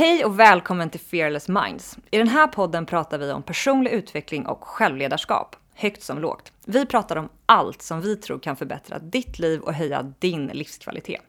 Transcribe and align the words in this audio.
Hej 0.00 0.24
och 0.24 0.40
välkommen 0.40 0.90
till 0.90 1.00
Fearless 1.00 1.48
Minds. 1.48 1.98
I 2.10 2.18
den 2.18 2.28
här 2.28 2.46
podden 2.46 2.86
pratar 2.86 3.18
vi 3.18 3.32
om 3.32 3.42
personlig 3.42 3.90
utveckling 3.90 4.46
och 4.46 4.64
självledarskap, 4.64 5.56
högt 5.74 6.02
som 6.02 6.18
lågt. 6.18 6.52
Vi 6.64 6.86
pratar 6.86 7.16
om 7.16 7.28
allt 7.46 7.82
som 7.82 8.00
vi 8.00 8.16
tror 8.16 8.38
kan 8.38 8.56
förbättra 8.56 8.98
ditt 8.98 9.38
liv 9.38 9.60
och 9.60 9.74
höja 9.74 10.02
din 10.18 10.46
livskvalitet. 10.46 11.22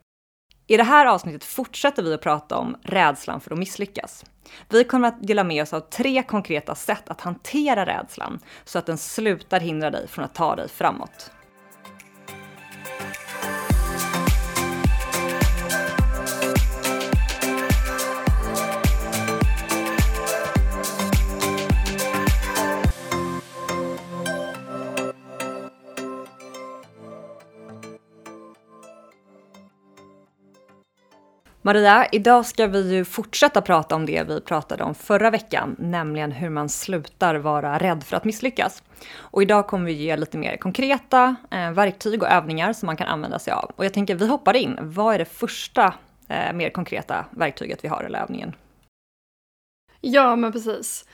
I 0.67 0.77
det 0.77 0.83
här 0.83 1.05
avsnittet 1.05 1.43
fortsätter 1.43 2.03
vi 2.03 2.13
att 2.13 2.21
prata 2.21 2.57
om 2.57 2.77
rädslan 2.83 3.41
för 3.41 3.51
att 3.51 3.59
misslyckas. 3.59 4.25
Vi 4.69 4.83
kommer 4.83 5.07
att 5.07 5.27
dela 5.27 5.43
med 5.43 5.63
oss 5.63 5.73
av 5.73 5.79
tre 5.79 6.23
konkreta 6.23 6.75
sätt 6.75 7.09
att 7.09 7.21
hantera 7.21 7.85
rädslan 7.85 8.39
så 8.65 8.79
att 8.79 8.85
den 8.85 8.97
slutar 8.97 9.59
hindra 9.59 9.91
dig 9.91 10.07
från 10.07 10.25
att 10.25 10.35
ta 10.35 10.55
dig 10.55 10.69
framåt. 10.69 11.31
Maria, 31.63 32.07
idag 32.11 32.45
ska 32.45 32.67
vi 32.67 32.95
ju 32.95 33.05
fortsätta 33.05 33.61
prata 33.61 33.95
om 33.95 34.05
det 34.05 34.23
vi 34.23 34.41
pratade 34.41 34.83
om 34.83 34.95
förra 34.95 35.29
veckan, 35.29 35.75
nämligen 35.79 36.31
hur 36.31 36.49
man 36.49 36.69
slutar 36.69 37.35
vara 37.35 37.77
rädd 37.77 38.03
för 38.03 38.17
att 38.17 38.25
misslyckas. 38.25 38.83
Och 39.17 39.41
idag 39.41 39.67
kommer 39.67 39.85
vi 39.85 39.91
ge 39.91 40.17
lite 40.17 40.37
mer 40.37 40.57
konkreta 40.57 41.35
eh, 41.51 41.71
verktyg 41.71 42.23
och 42.23 42.29
övningar 42.29 42.73
som 42.73 42.85
man 42.85 42.97
kan 42.97 43.07
använda 43.07 43.39
sig 43.39 43.53
av. 43.53 43.71
Och 43.75 43.85
jag 43.85 43.93
tänker 43.93 44.15
vi 44.15 44.27
hoppar 44.27 44.55
in. 44.55 44.77
Vad 44.81 45.15
är 45.15 45.19
det 45.19 45.25
första 45.25 45.93
eh, 46.27 46.53
mer 46.53 46.69
konkreta 46.69 47.25
verktyget 47.31 47.83
vi 47.83 47.87
har 47.87 48.03
eller 48.03 48.19
övningen? 48.19 48.55
Ja, 50.01 50.35
men 50.35 50.51
precis. 50.51 51.05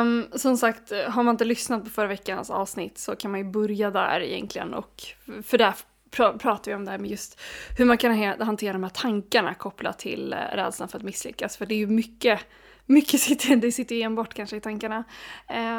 Um, 0.00 0.26
som 0.34 0.56
sagt, 0.56 0.92
har 1.08 1.22
man 1.22 1.34
inte 1.34 1.44
lyssnat 1.44 1.84
på 1.84 1.90
förra 1.90 2.06
veckans 2.06 2.50
avsnitt 2.50 2.98
så 2.98 3.16
kan 3.16 3.30
man 3.30 3.40
ju 3.40 3.46
börja 3.46 3.90
där 3.90 4.20
egentligen 4.20 4.74
och 4.74 5.02
för 5.42 5.58
där 5.58 5.74
pr 6.10 6.38
pratar 6.38 6.70
vi 6.70 6.74
om 6.74 6.84
det 6.84 6.90
här 6.90 6.98
med 6.98 7.10
just 7.10 7.40
hur 7.78 7.84
man 7.84 7.98
kan 7.98 8.16
hantera 8.40 8.72
de 8.72 8.82
här 8.82 8.90
tankarna 8.90 9.54
kopplat 9.54 9.98
till 9.98 10.32
eh, 10.32 10.36
rädslan 10.36 10.88
för 10.88 10.98
att 10.98 11.04
misslyckas. 11.04 11.56
För 11.56 11.66
det 11.66 11.74
är 11.74 11.78
ju 11.78 11.86
mycket, 11.86 12.40
mycket 12.86 13.20
sitter, 13.20 13.56
det 13.56 13.72
sitter 13.72 13.94
ju 13.94 14.02
enbart 14.02 14.34
kanske 14.34 14.56
i 14.56 14.60
tankarna. 14.60 15.04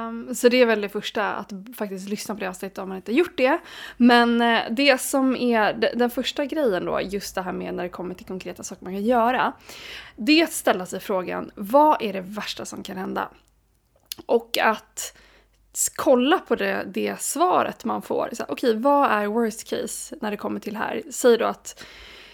Um, 0.07 0.35
så 0.35 0.49
det 0.49 0.57
är 0.57 0.65
väl 0.65 0.81
det 0.81 0.89
första, 0.89 1.31
att 1.33 1.51
faktiskt 1.77 2.09
lyssna 2.09 2.35
på 2.35 2.39
det 2.39 2.49
avsnittet 2.49 2.77
om 2.77 2.89
man 2.89 2.95
inte 2.95 3.13
gjort 3.13 3.38
det. 3.38 3.59
Men 3.97 4.41
eh, 4.41 4.61
det 4.69 5.01
som 5.01 5.35
är 5.35 5.73
den 5.95 6.09
första 6.09 6.45
grejen 6.45 6.85
då, 6.85 7.01
just 7.01 7.35
det 7.35 7.41
här 7.41 7.53
med 7.53 7.73
när 7.73 7.83
det 7.83 7.89
kommer 7.89 8.16
till 8.16 8.25
konkreta 8.25 8.63
saker 8.63 8.83
man 8.83 8.93
kan 8.93 9.03
göra. 9.03 9.53
Det 10.16 10.39
är 10.39 10.43
att 10.43 10.53
ställa 10.53 10.85
sig 10.85 10.99
frågan, 10.99 11.51
vad 11.55 12.01
är 12.01 12.13
det 12.13 12.21
värsta 12.21 12.66
som 12.66 12.83
kan 12.83 12.97
hända? 12.97 13.29
Och 14.25 14.57
att 14.57 15.17
kolla 15.95 16.39
på 16.39 16.55
det, 16.55 16.88
det 16.94 17.22
svaret 17.22 17.86
man 17.86 18.02
får. 18.02 18.30
Okej, 18.33 18.45
okay, 18.50 18.73
vad 18.73 19.11
är 19.11 19.27
worst 19.27 19.69
case 19.69 20.16
när 20.22 20.31
det 20.31 20.38
kommer 20.38 20.59
till 20.59 20.78
här? 20.78 21.02
Säg 21.11 21.38
då 21.38 21.45
att 21.45 21.83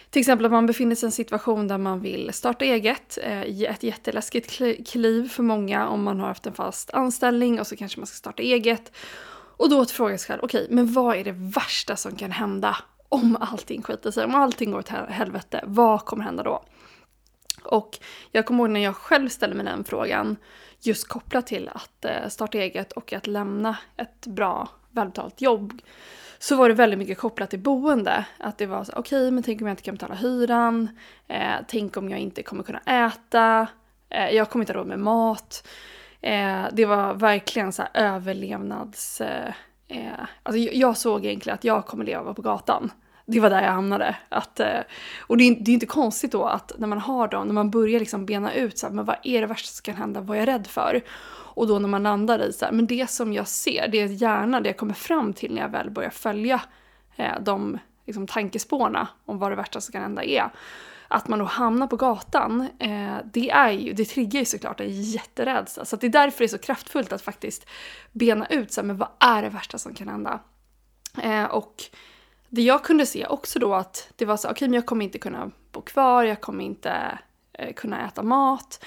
till 0.10 0.20
exempel 0.20 0.46
att 0.46 0.52
man 0.52 0.66
befinner 0.66 0.96
sig 0.96 1.06
i 1.06 1.08
en 1.08 1.12
situation 1.12 1.68
där 1.68 1.78
man 1.78 2.00
vill 2.00 2.34
starta 2.34 2.66
eget. 2.66 3.18
Eh, 3.24 3.42
ett 3.42 3.84
jätteläskigt 3.84 4.62
kliv 4.88 5.30
för 5.30 5.44
många 5.44 5.88
om 5.88 6.04
man 6.04 6.20
har 6.20 6.28
haft 6.28 6.46
en 6.46 6.54
fast 6.54 6.94
anställning 6.94 7.60
och 7.60 7.68
så 7.68 7.76
kanske 7.76 8.00
man 8.00 8.08
ska 8.08 8.16
starta 8.16 8.44
eget. 8.44 8.92
Och 9.58 9.70
då 9.70 9.82
att 9.82 9.92
fråga 9.92 10.18
sig 10.18 10.28
själv, 10.28 10.40
okej, 10.44 10.64
okay, 10.64 10.76
men 10.76 10.94
vad 10.94 11.18
är 11.18 11.24
det 11.24 11.36
värsta 11.38 11.96
som 11.96 12.16
kan 12.16 12.32
hända 12.32 12.78
om 13.10 13.38
allting 13.42 13.82
skiter 13.82 14.12
sig? 14.12 14.26
Om 14.26 14.36
allting 14.36 14.72
går 14.72 14.80
åt 14.80 14.90
helvete, 14.90 15.64
vad 15.66 16.06
kommer 16.06 16.24
hända 16.24 16.44
då? 16.44 16.64
Och 17.64 18.00
jag 18.32 18.46
kommer 18.46 18.64
ihåg 18.64 18.70
när 18.70 18.84
jag 18.84 18.96
själv 18.96 19.30
ställde 19.30 19.56
mig 19.56 19.66
den 19.66 19.84
frågan 19.84 20.38
just 20.82 21.08
kopplat 21.08 21.48
till 21.48 21.70
att 21.74 22.06
eh, 22.06 22.28
starta 22.28 22.58
eget 22.58 22.92
och 22.92 23.14
att 23.14 23.28
lämna 23.28 23.78
ett 23.98 24.28
bra 24.28 24.70
välbetalt 24.92 25.42
jobb 25.42 25.82
så 26.40 26.56
var 26.56 26.70
det 26.70 26.76
väldigt 26.76 27.00
mycket 27.00 27.18
kopplat 27.18 27.50
till 27.50 27.60
boende. 27.60 28.26
Att 28.38 28.58
det 28.58 28.66
var 28.66 28.84
så 28.84 28.92
okej, 28.96 29.22
okay, 29.22 29.32
men 29.32 29.44
tänk 29.44 29.62
om 29.62 29.68
jag 29.68 29.74
inte 29.74 29.84
kan 29.84 29.96
betala 29.96 30.16
hyran? 30.16 30.90
Eh, 31.28 31.56
tänk 31.68 31.98
om 31.98 32.10
jag 32.10 32.20
inte 32.20 32.44
kommer 32.44 32.64
kunna 32.64 32.80
äta? 32.80 33.68
Eh, 34.10 34.30
jag 34.30 34.50
kommer 34.50 34.64
inte 34.64 34.74
ha 34.74 34.80
råd 34.80 34.88
med 34.88 35.00
mat. 35.00 35.68
Eh, 36.22 36.66
det 36.72 36.86
var 36.86 37.14
verkligen 37.14 37.74
så 37.74 37.82
här 37.82 37.92
överlevnads... 37.94 39.22
Eh, 39.22 39.54
eh 39.88 40.12
alltså 40.44 40.60
jag 40.60 40.98
såg 40.98 41.26
egentligen 41.26 41.54
att 41.54 41.64
jag 41.64 41.86
kommer 41.86 42.06
leva 42.06 42.34
på 42.34 42.42
gatan 42.42 42.92
det 43.30 43.40
var 43.40 43.50
där 43.50 43.64
jag 43.64 43.72
hamnade. 43.72 44.16
Att, 44.30 44.60
eh, 44.60 44.80
och 45.20 45.38
det 45.38 45.44
är, 45.44 45.56
det 45.60 45.72
är 45.72 45.74
inte 45.74 45.86
konstigt 45.86 46.32
då 46.32 46.46
att 46.46 46.72
när 46.78 46.88
man 46.88 47.00
har 47.00 47.28
dem, 47.28 47.48
när 47.48 47.54
man 47.54 47.70
börjar 47.72 48.00
liksom 48.00 48.26
bena 48.26 48.54
ut 48.54 48.78
så 48.78 48.88
här, 48.88 48.94
men 48.94 49.06
vad 49.06 49.16
är 49.24 49.42
det 49.42 49.48
värsta 49.48 49.68
som 49.68 49.84
kan 49.84 49.96
hända, 49.96 50.22
vad 50.22 50.38
är 50.38 50.42
jag 50.42 50.48
rädd 50.48 50.68
för? 50.68 51.02
Och 51.30 51.68
då 51.68 51.80
när 51.80 51.88
man 51.88 52.04
landar 52.04 52.40
i 52.40 52.54
så 52.54 52.66
här, 52.66 52.72
men 52.72 52.88
det 52.88 53.10
som 53.10 53.34
jag 53.34 53.48
ser, 53.48 53.88
det 53.88 54.02
är 54.02 54.08
gärna 54.08 54.62
det 54.62 54.70
jag 54.70 54.78
kommer 54.78 54.94
fram 54.94 55.34
till 55.34 55.54
när 55.54 55.62
jag 55.62 55.70
väl 55.70 55.90
börjar 55.90 56.10
följa 56.10 56.62
eh, 57.16 57.42
de 57.42 57.80
liksom, 58.06 58.28
tankespårna 58.28 59.08
om 59.26 59.40
vad 59.40 59.52
det 59.52 59.56
värsta 59.56 59.82
som 59.82 59.92
kan 59.92 60.02
hända 60.02 60.24
är. 60.24 60.50
Att 61.08 61.28
man 61.28 61.40
då 61.40 61.46
hamnar 61.46 61.88
på 61.88 61.96
gatan, 61.96 62.68
eh, 62.80 63.16
det, 63.34 63.50
är 63.50 63.72
ju, 63.72 63.94
det 63.94 64.06
triggar 64.06 64.40
ju 64.40 64.46
såklart 64.46 64.80
en 64.80 65.02
jätterädsla. 65.02 65.86
Så 65.86 65.96
det 65.96 66.08
är 66.08 66.12
därför 66.12 66.40
det 66.40 66.46
är 66.46 66.48
så 66.48 66.58
kraftfullt 66.58 67.14
att 67.14 67.22
faktiskt 67.22 67.66
bena 68.12 68.48
ut 68.48 68.74
så 68.74 68.82
här, 68.82 68.86
men 68.86 68.98
vad 68.98 69.10
är 69.20 69.42
det 69.42 69.50
värsta 69.50 69.78
som 69.78 69.94
kan 69.94 70.08
hända? 70.08 70.40
Eh, 71.22 71.44
och 71.44 71.76
det 72.50 72.62
jag 72.62 72.84
kunde 72.84 73.06
se 73.06 73.26
också 73.26 73.60
då 73.60 73.74
att 73.74 74.10
det 74.16 74.26
var 74.26 74.38
så, 74.38 74.48
okej 74.48 74.52
okay, 74.52 74.68
men 74.68 74.74
jag 74.74 74.86
kommer 74.86 75.06
inte 75.06 75.18
kunna 75.18 75.52
bo 75.72 75.82
kvar, 75.82 76.24
jag 76.24 76.42
kommer 76.42 76.64
inte 76.64 77.20
eh, 77.54 77.74
kunna 77.74 78.08
äta 78.08 78.24
mat. 78.24 78.84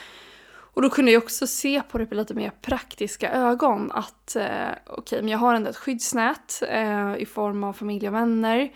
Och 0.73 0.83
då 0.83 0.91
kunde 0.91 1.11
jag 1.11 1.23
också 1.23 1.47
se 1.47 1.83
på 1.83 1.99
det 1.99 2.07
på 2.07 2.15
lite 2.15 2.35
mer 2.35 2.53
praktiska 2.63 3.33
ögon 3.33 3.93
att 3.93 4.37
eh, 4.37 4.45
okej, 4.87 4.95
okay, 4.99 5.21
men 5.23 5.29
jag 5.29 5.39
har 5.39 5.55
ändå 5.55 5.71
ett 5.71 5.77
skyddsnät 5.77 6.63
eh, 6.69 7.17
i 7.17 7.27
form 7.27 7.65
av 7.65 7.73
familj 7.73 8.09
och 8.09 8.15
vänner. 8.15 8.73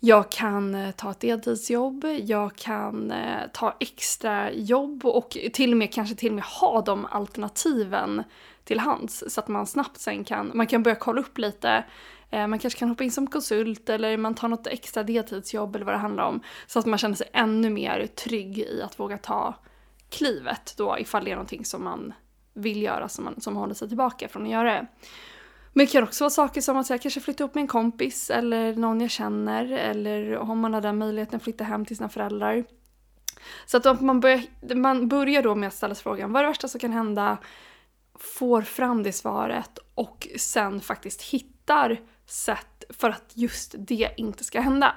Jag 0.00 0.30
kan 0.30 0.74
eh, 0.74 0.90
ta 0.90 1.10
ett 1.10 1.20
deltidsjobb, 1.20 2.04
jag 2.20 2.56
kan 2.56 3.10
eh, 3.10 3.40
ta 3.52 3.76
extra 3.80 4.52
jobb 4.52 5.04
och 5.04 5.36
till 5.52 5.72
och 5.72 5.76
med 5.76 5.92
kanske 5.92 6.14
till 6.14 6.28
och 6.28 6.34
med 6.34 6.44
ha 6.44 6.82
de 6.82 7.06
alternativen 7.10 8.22
till 8.64 8.80
hands 8.80 9.24
så 9.28 9.40
att 9.40 9.48
man 9.48 9.66
snabbt 9.66 10.00
sen 10.00 10.24
kan, 10.24 10.50
man 10.54 10.66
kan 10.66 10.82
börja 10.82 10.94
kolla 10.94 11.20
upp 11.20 11.38
lite 11.38 11.84
Eh, 12.32 12.46
man 12.46 12.58
kanske 12.58 12.78
kan 12.78 12.88
hoppa 12.88 13.04
in 13.04 13.10
som 13.10 13.26
konsult 13.26 13.88
eller 13.88 14.16
man 14.16 14.34
tar 14.34 14.48
något 14.48 14.66
extra 14.66 15.02
deltidsjobb 15.02 15.76
eller 15.76 15.86
vad 15.86 15.94
det 15.94 15.98
handlar 15.98 16.24
om. 16.24 16.40
Så 16.66 16.78
att 16.78 16.86
man 16.86 16.98
känner 16.98 17.14
sig 17.14 17.30
ännu 17.32 17.70
mer 17.70 18.06
trygg 18.06 18.58
i 18.58 18.82
att 18.82 19.00
våga 19.00 19.18
ta 19.18 19.54
klivet 20.10 20.74
då 20.76 20.98
ifall 20.98 21.24
det 21.24 21.30
är 21.30 21.34
någonting 21.34 21.64
som 21.64 21.84
man 21.84 22.12
vill 22.54 22.82
göra 22.82 23.08
som, 23.08 23.24
man, 23.24 23.40
som 23.40 23.56
håller 23.56 23.74
sig 23.74 23.88
tillbaka 23.88 24.28
från 24.28 24.42
att 24.42 24.48
göra 24.48 24.72
det. 24.72 24.86
Men 25.72 25.86
det 25.86 25.92
kan 25.92 26.04
också 26.04 26.24
vara 26.24 26.30
saker 26.30 26.60
som 26.60 26.76
att 26.76 26.90
jag 26.90 27.02
kanske 27.02 27.20
flytta 27.20 27.44
upp 27.44 27.54
med 27.54 27.62
en 27.62 27.68
kompis 27.68 28.30
eller 28.30 28.76
någon 28.76 29.00
jag 29.00 29.10
känner 29.10 29.72
eller 29.72 30.36
om 30.36 30.58
man 30.58 30.74
har 30.74 30.80
den 30.80 30.98
möjligheten 30.98 31.36
att 31.36 31.42
flytta 31.42 31.64
hem 31.64 31.84
till 31.84 31.96
sina 31.96 32.08
föräldrar. 32.08 32.64
Så 33.66 33.76
att 33.76 34.00
man 34.00 34.20
börjar, 34.20 34.74
man 34.74 35.08
börjar 35.08 35.42
då 35.42 35.54
med 35.54 35.66
att 35.66 35.74
ställa 35.74 35.94
sig 35.94 36.02
frågan 36.02 36.32
vad 36.32 36.40
är 36.40 36.44
det 36.44 36.50
värsta 36.50 36.68
som 36.68 36.80
kan 36.80 36.92
hända? 36.92 37.38
Får 38.14 38.62
fram 38.62 39.02
det 39.02 39.12
svaret 39.12 39.78
och 39.94 40.28
sen 40.36 40.80
faktiskt 40.80 41.22
hittar 41.22 42.00
sätt 42.26 42.84
för 42.90 43.10
att 43.10 43.32
just 43.34 43.74
det 43.78 44.08
inte 44.16 44.44
ska 44.44 44.60
hända. 44.60 44.94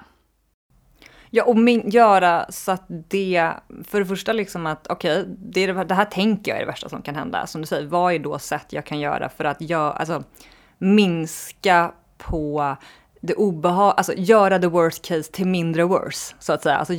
Ja, 1.30 1.44
och 1.44 1.58
min, 1.58 1.90
göra 1.90 2.46
så 2.50 2.72
att 2.72 2.86
det, 2.88 3.52
för 3.84 4.00
det 4.00 4.06
första 4.06 4.34
liksom 4.34 4.66
att 4.66 4.88
okej, 4.88 5.22
okay, 5.22 5.34
det, 5.38 5.84
det, 5.84 5.96
här 5.96 6.06
tänker 6.06 6.52
jag 6.52 6.58
är 6.58 6.66
det 6.66 6.72
värsta 6.72 6.90
som 6.90 7.02
kan 7.02 7.16
hända. 7.16 7.48
Som 7.48 7.62
du 7.62 7.68
säger, 7.68 7.88
vad 7.88 8.14
är 8.14 8.20
då 8.20 8.40
sätt 8.40 8.66
jag 8.70 8.86
kan 8.86 9.00
göra 9.00 9.30
för 9.30 9.44
att 9.44 9.62
jag, 9.62 9.96
alltså, 9.96 10.24
minska 10.78 11.94
på 12.18 12.76
det 13.26 13.34
obehag, 13.34 13.94
alltså 13.98 14.14
göra 14.18 14.60
the 14.60 14.68
worst 14.68 15.06
case 15.08 15.32
till 15.32 15.48
mindre 15.48 15.84
worse, 15.84 16.36
så 16.40 16.54
att 16.54 16.64
säga. 16.64 16.78
Alltså, 16.78 16.94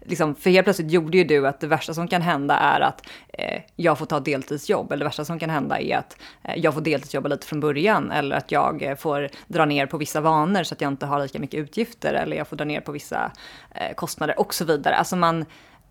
liksom, 0.00 0.34
för 0.34 0.50
helt 0.50 0.64
plötsligt 0.64 0.90
gjorde 0.90 1.18
ju 1.18 1.24
du 1.24 1.46
att 1.46 1.60
det 1.60 1.66
värsta 1.66 1.94
som 1.94 2.08
kan 2.08 2.22
hända 2.22 2.56
är 2.56 2.80
att 2.80 3.06
eh, 3.32 3.62
jag 3.76 3.98
får 3.98 4.06
ta 4.06 4.20
deltidsjobb, 4.20 4.92
eller 4.92 4.98
det 4.98 5.04
värsta 5.04 5.24
som 5.24 5.38
kan 5.38 5.50
hända 5.50 5.80
är 5.80 5.96
att 5.96 6.16
eh, 6.42 6.54
jag 6.56 6.74
får 6.74 6.80
deltidsjobba 6.80 7.28
lite 7.28 7.46
från 7.46 7.60
början, 7.60 8.10
eller 8.10 8.36
att 8.36 8.52
jag 8.52 8.82
eh, 8.82 8.96
får 8.96 9.28
dra 9.46 9.64
ner 9.64 9.86
på 9.86 9.98
vissa 9.98 10.20
vanor 10.20 10.62
så 10.62 10.74
att 10.74 10.80
jag 10.80 10.92
inte 10.92 11.06
har 11.06 11.22
lika 11.22 11.38
mycket 11.38 11.60
utgifter, 11.60 12.14
eller 12.14 12.36
jag 12.36 12.48
får 12.48 12.56
dra 12.56 12.64
ner 12.64 12.80
på 12.80 12.92
vissa 12.92 13.32
eh, 13.74 13.94
kostnader 13.94 14.40
och 14.40 14.54
så 14.54 14.64
vidare. 14.64 14.94
Alltså 14.94 15.16
man, 15.16 15.44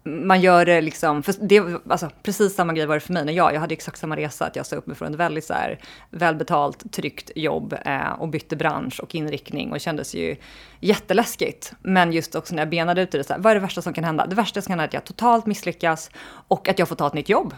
man 0.07 0.42
gör 0.42 0.65
det 0.65 0.81
liksom, 0.81 1.24
för 1.24 1.36
det, 1.42 1.81
alltså, 1.89 2.09
precis 2.24 2.56
samma 2.56 2.74
grej 2.74 2.86
var 2.86 2.95
det 2.95 3.00
för 3.00 3.13
mig 3.13 3.25
när 3.25 3.33
jag, 3.33 3.54
jag 3.54 3.59
hade 3.59 3.74
exakt 3.74 4.00
samma 4.00 4.15
resa, 4.15 4.45
att 4.45 4.56
jag 4.56 4.65
sa 4.65 4.75
upp 4.75 4.88
mig 4.88 4.95
från 4.95 5.13
ett 5.13 5.19
väldigt 5.19 5.45
så 5.45 5.54
här, 5.54 5.80
välbetalt, 6.09 6.94
tryggt 6.94 7.31
jobb 7.36 7.75
eh, 7.86 8.12
och 8.12 8.27
bytte 8.27 8.56
bransch 8.56 9.00
och 9.00 9.15
inriktning 9.15 9.68
och 9.68 9.74
det 9.74 9.80
kändes 9.80 10.15
ju 10.15 10.36
jätteläskigt. 10.80 11.74
Men 11.81 12.13
just 12.13 12.36
också 12.36 12.56
när 12.56 12.62
jag 12.62 12.69
benade 12.69 13.01
ut 13.01 13.12
det, 13.12 13.24
så 13.24 13.33
här, 13.33 13.39
vad 13.39 13.51
är 13.51 13.56
det 13.56 13.62
värsta 13.62 13.81
som 13.81 13.94
kan 13.94 14.04
hända? 14.04 14.25
Det 14.25 14.36
värsta 14.36 14.62
som 14.62 14.71
kan 14.71 14.80
hända 14.80 14.83
är 14.83 14.88
att 14.88 14.94
jag 14.94 15.04
totalt 15.04 15.45
misslyckas 15.45 16.09
och 16.48 16.69
att 16.69 16.80
jag 16.80 16.88
får 16.88 16.95
ta 16.95 17.07
ett 17.07 17.13
nytt 17.13 17.30
jobb. 17.30 17.54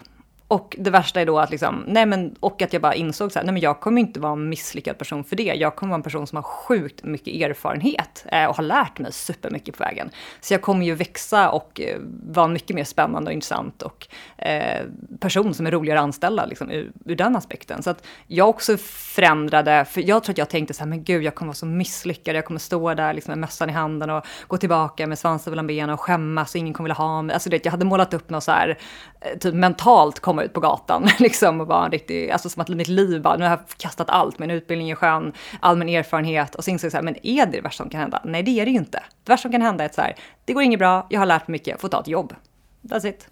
Och 0.50 0.76
det 0.80 0.90
värsta 0.90 1.22
är 1.22 1.26
då 1.26 1.40
att 1.40 1.52
liksom, 1.52 1.84
nej 1.88 2.06
men, 2.06 2.36
och 2.40 2.62
att 2.62 2.74
jag 2.74 2.82
bara 2.82 2.96
insåg 2.96 3.32
så 3.32 3.40
här, 3.40 3.46
nej 3.46 3.54
men 3.54 3.62
jag 3.62 3.80
kommer 3.80 4.02
inte 4.02 4.20
vara 4.20 4.32
en 4.32 4.50
misslyckad 4.50 4.98
person 4.98 5.24
för 5.24 5.36
det. 5.36 5.44
Jag 5.44 5.76
kommer 5.76 5.90
vara 5.90 5.96
en 5.96 6.04
person 6.04 6.28
som 6.28 6.36
har 6.36 6.44
sjukt 6.44 7.04
mycket 7.04 7.42
erfarenhet 7.42 8.26
eh, 8.32 8.46
och 8.46 8.56
har 8.56 8.64
lärt 8.64 9.00
mig 9.00 9.14
supermycket 9.14 9.78
på 9.78 9.84
vägen. 9.84 10.10
Så 10.42 10.54
jag 10.54 10.62
kommer 10.62 10.86
ju 10.86 10.96
växa 10.96 11.50
och 11.50 11.82
eh, 11.82 11.98
vara 12.30 12.46
en 12.46 12.54
mycket 12.54 12.76
mer 12.76 12.84
spännande 12.84 13.30
och 13.30 13.34
intressant 13.34 13.82
och 13.82 14.08
eh, 14.38 14.86
person 15.20 15.54
som 15.54 15.68
är 15.68 15.72
roligare 15.72 16.00
att 16.00 16.04
anställa 16.04 16.46
liksom, 16.46 16.72
ur, 16.72 16.92
ur, 17.06 17.16
den 17.16 17.36
aspekten. 17.36 17.84
Så 17.84 17.90
att 17.90 18.06
jag 18.28 18.50
också 18.50 18.78
förändrade, 18.78 19.86
för 19.86 20.02
jag 20.02 20.24
tror 20.24 20.34
att 20.34 20.38
jag 20.38 20.50
tänkte 20.50 20.74
så 20.74 20.80
här, 20.80 20.90
men 20.90 21.04
gud, 21.04 21.24
jag 21.24 21.36
kommer 21.36 21.48
vara 21.48 21.56
så 21.56 21.66
misslyckad, 21.66 22.36
jag 22.36 22.46
kommer 22.46 22.60
stå 22.60 22.94
där 22.94 23.14
liksom, 23.14 23.32
med 23.32 23.38
mössan 23.38 23.70
i 23.70 23.74
handen 23.74 24.10
och 24.10 24.26
gå 24.48 24.58
tillbaka 24.58 25.08
med 25.08 25.20
svansen 25.20 25.52
mellan 25.52 25.68
benen 25.68 25.90
och 25.90 26.00
skämmas 26.00 26.50
och 26.50 26.60
ingen 26.60 26.74
kommer 26.74 26.90
vilja 26.90 26.96
ha 26.96 27.22
mig. 27.22 27.34
Alltså 27.34 27.50
det, 27.50 27.66
jag 27.66 27.72
hade 27.72 27.86
målat 27.86 28.14
upp 28.14 28.30
något 28.30 28.44
så 28.44 28.52
här, 28.52 28.78
eh, 29.22 29.38
typ 29.38 29.54
mentalt 29.54 30.20
komma 30.40 30.46
ut 30.46 30.54
på 30.54 30.60
gatan 30.60 31.10
liksom 31.20 31.62
och 31.62 31.68
vara 31.68 31.86
en 31.86 31.92
riktig, 31.92 32.32
alltså 32.32 32.50
som 32.50 32.62
att 32.62 32.70
mitt 32.70 32.88
liv 32.88 33.22
bara, 33.22 33.38
nu 33.38 33.44
har 33.44 33.52
jag 33.52 33.68
kastat 33.78 34.10
allt, 34.10 34.40
min 34.40 34.52
utbildning 34.52 34.90
är 34.90 34.96
skön, 34.96 35.34
all 35.60 35.78
min 35.78 35.90
erfarenhet 35.90 36.56
och 36.56 36.64
så 36.64 36.72
insåg 36.72 36.86
jag 36.86 36.92
så 36.92 36.98
här, 36.98 37.04
men 37.04 37.16
är 37.24 37.46
det 37.46 37.52
det 37.52 37.62
värsta 37.62 37.84
som 37.84 37.90
kan 37.90 38.02
hända? 38.02 38.22
Nej, 38.26 38.44
det 38.44 38.60
är 38.60 38.66
det 38.66 38.72
ju 38.72 38.78
inte. 38.78 39.04
Det 39.24 39.32
värsta 39.32 39.42
som 39.42 39.52
kan 39.52 39.62
hända 39.62 39.84
är 39.84 39.86
att 39.86 39.96
så 39.96 40.02
här, 40.02 40.16
det 40.46 40.54
går 40.54 40.64
inget 40.64 40.80
bra, 40.80 41.08
jag 41.10 41.20
har 41.20 41.26
lärt 41.26 41.48
mig 41.48 41.52
mycket, 41.52 41.82
får 41.82 41.90
ta 41.90 42.00
ett 42.00 42.08
jobb. 42.08 42.36
That's 42.82 43.08
it. 43.08 43.30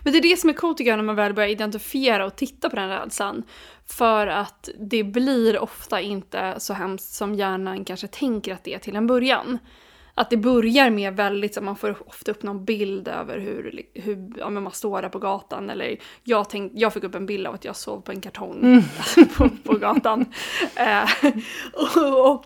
Men 0.00 0.12
det 0.12 0.18
är 0.18 0.22
det 0.22 0.36
som 0.36 0.50
är 0.50 0.54
coolt 0.54 0.78
tycker 0.78 0.90
jag 0.90 0.96
när 0.96 1.04
man 1.04 1.16
väl 1.16 1.34
börjar 1.34 1.48
identifiera 1.48 2.26
och 2.26 2.36
titta 2.36 2.70
på 2.70 2.76
den 2.76 2.88
rädslan. 2.88 3.42
För 3.86 4.26
att 4.26 4.68
det 4.78 5.04
blir 5.04 5.58
ofta 5.58 6.00
inte 6.00 6.54
så 6.58 6.74
hemskt 6.74 7.12
som 7.12 7.34
hjärnan 7.34 7.84
kanske 7.84 8.06
tänker 8.06 8.54
att 8.54 8.64
det 8.64 8.74
är 8.74 8.78
till 8.78 8.96
en 8.96 9.06
början. 9.06 9.58
Att 10.14 10.30
det 10.30 10.36
börjar 10.36 10.90
med 10.90 11.16
väldigt, 11.16 11.54
så 11.54 11.60
man 11.60 11.76
får 11.76 11.96
ofta 12.06 12.30
upp 12.30 12.42
någon 12.42 12.64
bild 12.64 13.08
över 13.08 13.38
hur, 13.38 13.82
hur 13.94 14.32
ja, 14.38 14.50
man 14.50 14.72
står 14.72 15.02
där 15.02 15.08
på 15.08 15.18
gatan. 15.18 15.70
Eller 15.70 15.96
jag, 16.24 16.50
tänk, 16.50 16.72
jag 16.74 16.92
fick 16.92 17.04
upp 17.04 17.14
en 17.14 17.26
bild 17.26 17.46
av 17.46 17.54
att 17.54 17.64
jag 17.64 17.76
sov 17.76 18.00
på 18.00 18.12
en 18.12 18.20
kartong 18.20 18.58
mm. 18.62 18.82
på, 19.36 19.48
på 19.64 19.78
gatan. 19.78 20.24
eh, 20.76 21.10
och, 21.72 22.34
och 22.34 22.44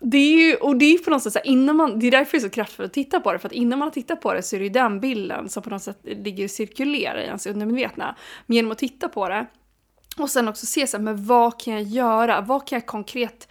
det 0.00 0.16
är 0.16 0.48
ju, 0.48 0.54
och 0.54 0.76
det 0.76 0.84
är 0.84 0.98
på 0.98 1.10
något 1.10 1.22
sätt 1.22 1.32
så 1.32 1.38
här, 1.38 1.46
innan 1.46 1.76
man, 1.76 1.98
det 1.98 2.06
är 2.06 2.10
därför 2.10 2.32
det 2.32 2.38
är 2.38 2.48
så 2.48 2.50
kraftfullt 2.50 2.86
att 2.86 2.92
titta 2.92 3.20
på 3.20 3.32
det, 3.32 3.38
för 3.38 3.48
att 3.48 3.52
innan 3.52 3.78
man 3.78 3.86
har 3.86 3.92
tittat 3.92 4.20
på 4.20 4.32
det 4.32 4.42
så 4.42 4.56
är 4.56 4.60
det 4.60 4.64
ju 4.64 4.72
den 4.72 5.00
bilden 5.00 5.48
som 5.48 5.62
på 5.62 5.70
något 5.70 5.82
sätt 5.82 5.98
ligger 6.02 6.44
och 6.44 6.50
cirkulerar 6.50 7.18
i 7.18 7.24
ens 7.24 7.46
undermedvetna. 7.46 8.16
Men 8.46 8.56
genom 8.56 8.72
att 8.72 8.78
titta 8.78 9.08
på 9.08 9.28
det 9.28 9.46
och 10.18 10.30
sen 10.30 10.48
också 10.48 10.66
se 10.66 10.86
så 10.86 10.96
här, 10.96 11.04
men 11.04 11.24
vad 11.24 11.60
kan 11.60 11.74
jag 11.74 11.82
göra? 11.82 12.40
Vad 12.40 12.68
kan 12.68 12.76
jag 12.76 12.86
konkret 12.86 13.48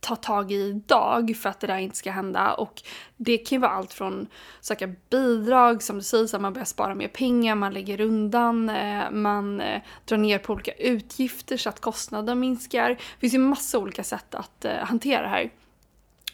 ta 0.00 0.16
tag 0.16 0.52
i 0.52 0.54
idag 0.54 1.36
för 1.42 1.48
att 1.48 1.60
det 1.60 1.66
där 1.66 1.78
inte 1.78 1.96
ska 1.96 2.10
hända. 2.10 2.54
Och 2.54 2.82
det 3.16 3.38
kan 3.38 3.56
ju 3.56 3.60
vara 3.60 3.72
allt 3.72 3.92
från 3.92 4.26
söka 4.60 4.88
bidrag, 5.10 5.82
som 5.82 5.96
du 5.96 6.02
säger, 6.02 6.26
så 6.26 6.38
man 6.38 6.52
börjar 6.52 6.64
spara 6.64 6.94
mer 6.94 7.08
pengar, 7.08 7.54
man 7.54 7.74
lägger 7.74 8.00
undan, 8.00 8.68
eh, 8.68 9.10
man 9.10 9.60
eh, 9.60 9.82
drar 10.04 10.18
ner 10.18 10.38
på 10.38 10.52
olika 10.52 10.72
utgifter 10.72 11.56
så 11.56 11.68
att 11.68 11.80
kostnaden 11.80 12.40
minskar. 12.40 12.88
Det 12.88 13.20
finns 13.20 13.34
ju 13.34 13.38
massa 13.38 13.78
olika 13.78 14.04
sätt 14.04 14.34
att 14.34 14.64
eh, 14.64 14.76
hantera 14.76 15.22
det 15.22 15.28
här 15.28 15.50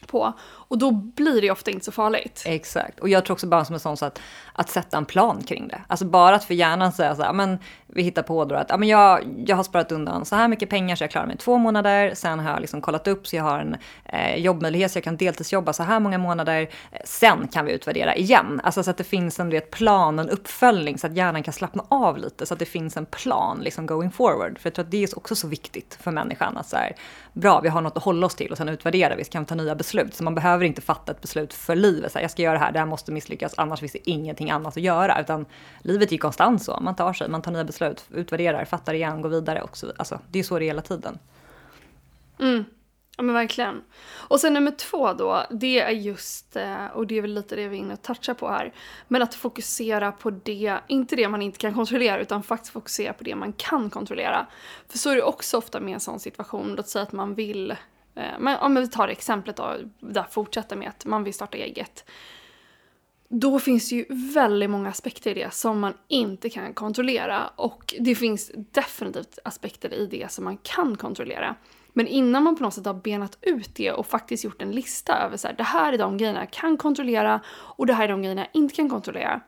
på. 0.07 0.33
Och 0.41 0.77
då 0.77 0.91
blir 0.91 1.41
det 1.41 1.51
ofta 1.51 1.71
inte 1.71 1.85
så 1.85 1.91
farligt. 1.91 2.43
Exakt. 2.45 2.99
Och 2.99 3.09
jag 3.09 3.25
tror 3.25 3.33
också 3.33 3.47
bara 3.47 3.65
som 3.65 3.73
en 3.73 3.79
sån 3.79 3.97
så 3.97 4.05
att, 4.05 4.21
att 4.53 4.69
sätta 4.69 4.97
en 4.97 5.05
plan 5.05 5.43
kring 5.43 5.67
det. 5.67 5.81
Alltså 5.87 6.05
bara 6.05 6.35
att 6.35 6.43
för 6.43 6.53
hjärnan 6.53 6.91
säga 6.91 7.15
så 7.15 7.23
här, 7.23 7.33
men 7.33 7.59
vi 7.87 8.03
hittar 8.03 8.23
på 8.23 8.45
då 8.45 8.55
att 8.55 8.69
ja, 8.69 8.77
men 8.77 8.89
jag, 8.89 9.43
jag 9.45 9.55
har 9.55 9.63
sparat 9.63 9.91
undan 9.91 10.25
så 10.25 10.35
här 10.35 10.47
mycket 10.47 10.69
pengar 10.69 10.95
så 10.95 11.03
jag 11.03 11.11
klarar 11.11 11.27
mig 11.27 11.37
två 11.37 11.57
månader. 11.57 12.11
Sen 12.15 12.39
har 12.39 12.51
jag 12.51 12.61
liksom 12.61 12.81
kollat 12.81 13.07
upp 13.07 13.27
så 13.27 13.35
jag 13.35 13.43
har 13.43 13.59
en 13.59 13.75
eh, 14.05 14.35
jobbmöjlighet 14.35 14.91
så 14.91 14.97
jag 14.97 15.03
kan 15.03 15.17
deltidsjobba 15.17 15.73
så 15.73 15.83
här 15.83 15.99
många 15.99 16.17
månader. 16.17 16.69
Sen 17.05 17.47
kan 17.47 17.65
vi 17.65 17.71
utvärdera 17.71 18.15
igen. 18.15 18.61
Alltså 18.63 18.83
så 18.83 18.91
att 18.91 18.97
det 18.97 19.03
finns 19.03 19.39
en 19.39 19.49
vet, 19.49 19.71
plan, 19.71 20.19
en 20.19 20.29
uppföljning 20.29 20.97
så 20.97 21.07
att 21.07 21.15
hjärnan 21.15 21.43
kan 21.43 21.53
slappna 21.53 21.83
av 21.89 22.17
lite. 22.17 22.45
Så 22.45 22.53
att 22.53 22.59
det 22.59 22.65
finns 22.65 22.97
en 22.97 23.05
plan 23.05 23.59
liksom 23.61 23.85
going 23.85 24.11
forward. 24.11 24.59
För 24.59 24.67
jag 24.67 24.73
tror 24.73 24.85
att 24.85 24.91
det 24.91 25.03
är 25.03 25.17
också 25.17 25.35
så 25.35 25.47
viktigt 25.47 25.97
för 26.01 26.11
människan 26.11 26.57
att 26.57 26.67
så 26.67 26.77
här, 26.77 26.95
bra, 27.33 27.59
vi 27.59 27.69
har 27.69 27.81
något 27.81 27.97
att 27.97 28.03
hålla 28.03 28.25
oss 28.25 28.35
till 28.35 28.51
och 28.51 28.57
sen 28.57 28.69
utvärderar 28.69 29.15
vi 29.15 29.23
så 29.23 29.31
kan 29.31 29.43
vi 29.43 29.47
ta 29.47 29.55
nya 29.55 29.75
beslut. 29.75 30.15
Så 30.15 30.23
man 30.23 30.35
behöver 30.35 30.65
inte 30.65 30.81
fatta 30.81 31.11
ett 31.11 31.21
beslut 31.21 31.53
för 31.53 31.75
livet. 31.75 32.11
Så 32.11 32.17
här, 32.17 32.23
jag 32.23 32.31
ska 32.31 32.41
göra 32.41 32.53
det 32.53 32.59
här, 32.59 32.71
det 32.71 32.79
här 32.79 32.85
måste 32.85 33.11
misslyckas, 33.11 33.53
annars 33.57 33.79
finns 33.79 33.91
det 33.91 34.09
ingenting 34.09 34.51
annat 34.51 34.77
att 34.77 34.83
göra. 34.83 35.21
Utan 35.21 35.45
livet 35.81 36.09
är 36.09 36.13
ju 36.13 36.17
konstant 36.17 36.63
så. 36.63 36.79
Man 36.81 36.95
tar 36.95 37.13
sig, 37.13 37.29
man 37.29 37.41
tar 37.41 37.51
nya 37.51 37.63
beslut 37.63 38.05
utvärderar, 38.13 38.65
fattar 38.65 38.93
igen, 38.93 39.21
går 39.21 39.29
vidare 39.29 39.61
och 39.61 39.77
så 39.77 39.93
Alltså, 39.97 40.19
det 40.31 40.39
är 40.39 40.43
så 40.43 40.59
det 40.59 40.65
är 40.65 40.67
hela 40.67 40.81
tiden. 40.81 41.19
Mm. 42.39 42.65
Ja 43.17 43.23
men 43.23 43.35
verkligen. 43.35 43.83
Och 44.27 44.39
sen 44.39 44.53
nummer 44.53 44.71
två 44.71 45.13
då, 45.13 45.45
det 45.49 45.79
är 45.79 45.89
just, 45.89 46.55
eh, 46.55 46.85
och 46.85 47.07
det 47.07 47.17
är 47.17 47.21
väl 47.21 47.33
lite 47.33 47.55
det 47.55 47.67
vi 47.67 47.77
är 47.77 47.79
inne 47.79 47.93
och 47.93 48.01
touchar 48.01 48.33
på 48.33 48.49
här, 48.49 48.73
men 49.07 49.21
att 49.21 49.35
fokusera 49.35 50.11
på 50.11 50.29
det, 50.29 50.79
inte 50.87 51.15
det 51.15 51.27
man 51.27 51.41
inte 51.41 51.57
kan 51.57 51.73
kontrollera, 51.73 52.21
utan 52.21 52.43
faktiskt 52.43 52.73
fokusera 52.73 53.13
på 53.13 53.23
det 53.23 53.35
man 53.35 53.53
kan 53.53 53.89
kontrollera. 53.89 54.47
För 54.89 54.97
så 54.97 55.09
är 55.09 55.15
det 55.15 55.23
också 55.23 55.57
ofta 55.57 55.79
med 55.79 55.93
en 55.93 55.99
sån 55.99 56.19
situation, 56.19 56.75
låt 56.75 56.89
säga 56.89 57.03
att 57.03 57.11
man 57.11 57.35
vill, 57.35 57.71
eh, 58.15 58.39
men 58.39 58.59
om 58.59 58.75
vi 58.75 58.87
tar 58.87 59.07
exemplet 59.07 59.55
då, 59.55 59.75
där 59.99 60.25
fortsätter 60.31 60.75
med 60.75 60.89
att 60.89 61.05
man 61.05 61.23
vill 61.23 61.33
starta 61.33 61.57
eget 61.57 62.05
då 63.35 63.59
finns 63.59 63.89
det 63.89 63.95
ju 63.95 64.05
väldigt 64.33 64.69
många 64.69 64.89
aspekter 64.89 65.31
i 65.31 65.33
det 65.33 65.53
som 65.53 65.79
man 65.79 65.93
inte 66.07 66.49
kan 66.49 66.73
kontrollera 66.73 67.47
och 67.55 67.95
det 67.99 68.15
finns 68.15 68.51
definitivt 68.55 69.39
aspekter 69.43 69.93
i 69.93 70.05
det 70.05 70.31
som 70.31 70.43
man 70.43 70.57
kan 70.57 70.97
kontrollera. 70.97 71.55
Men 71.93 72.07
innan 72.07 72.43
man 72.43 72.55
på 72.55 72.63
något 72.63 72.73
sätt 72.73 72.85
har 72.85 72.93
benat 72.93 73.37
ut 73.41 73.75
det 73.75 73.91
och 73.91 74.07
faktiskt 74.07 74.43
gjort 74.43 74.61
en 74.61 74.71
lista 74.71 75.17
över 75.17 75.37
så 75.37 75.47
här, 75.47 75.55
det 75.55 75.63
här 75.63 75.93
är 75.93 75.97
de 75.97 76.17
grejerna 76.17 76.39
jag 76.39 76.51
kan 76.51 76.77
kontrollera 76.77 77.41
och 77.47 77.85
det 77.85 77.93
här 77.93 78.03
är 78.03 78.07
de 78.07 78.21
grejerna 78.21 78.41
jag 78.41 78.61
inte 78.61 78.75
kan 78.75 78.89
kontrollera 78.89 79.41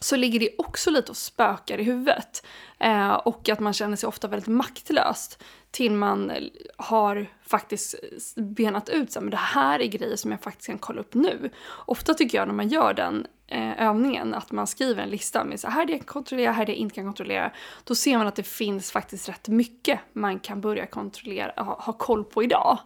så 0.00 0.16
ligger 0.16 0.40
det 0.40 0.50
också 0.58 0.90
lite 0.90 1.10
och 1.10 1.16
spökar 1.16 1.78
i 1.78 1.82
huvudet. 1.82 2.46
Eh, 2.78 3.12
och 3.12 3.48
att 3.48 3.60
man 3.60 3.72
känner 3.72 3.96
sig 3.96 4.06
ofta 4.06 4.28
väldigt 4.28 4.48
maktlöst 4.48 5.42
till 5.70 5.92
man 5.92 6.32
har 6.76 7.26
faktiskt 7.52 7.94
benat 8.36 8.88
ut 8.88 9.12
så 9.12 9.20
men 9.20 9.30
det 9.30 9.36
här 9.36 9.80
är 9.80 9.86
grejer 9.86 10.16
som 10.16 10.30
jag 10.30 10.40
faktiskt 10.40 10.66
kan 10.66 10.78
kolla 10.78 11.00
upp 11.00 11.14
nu. 11.14 11.50
Ofta 11.86 12.14
tycker 12.14 12.38
jag 12.38 12.48
när 12.48 12.54
man 12.54 12.68
gör 12.68 12.94
den 12.94 13.26
eh, 13.46 13.88
övningen 13.88 14.34
att 14.34 14.52
man 14.52 14.66
skriver 14.66 15.02
en 15.02 15.08
lista 15.08 15.44
med 15.44 15.60
så 15.60 15.68
här 15.68 15.82
är 15.82 15.86
det 15.86 15.92
jag 15.92 16.00
kan 16.00 16.06
kontrollera, 16.06 16.52
här 16.52 16.62
är 16.62 16.66
det 16.66 16.72
jag 16.72 16.78
inte 16.78 16.94
kan 16.94 17.04
kontrollera. 17.04 17.52
Då 17.84 17.94
ser 17.94 18.18
man 18.18 18.26
att 18.26 18.36
det 18.36 18.42
finns 18.42 18.92
faktiskt 18.92 19.28
rätt 19.28 19.48
mycket 19.48 20.00
man 20.12 20.38
kan 20.38 20.60
börja 20.60 20.86
kontrollera, 20.86 21.62
ha, 21.62 21.80
ha 21.80 21.92
koll 21.92 22.24
på 22.24 22.42
idag. 22.42 22.78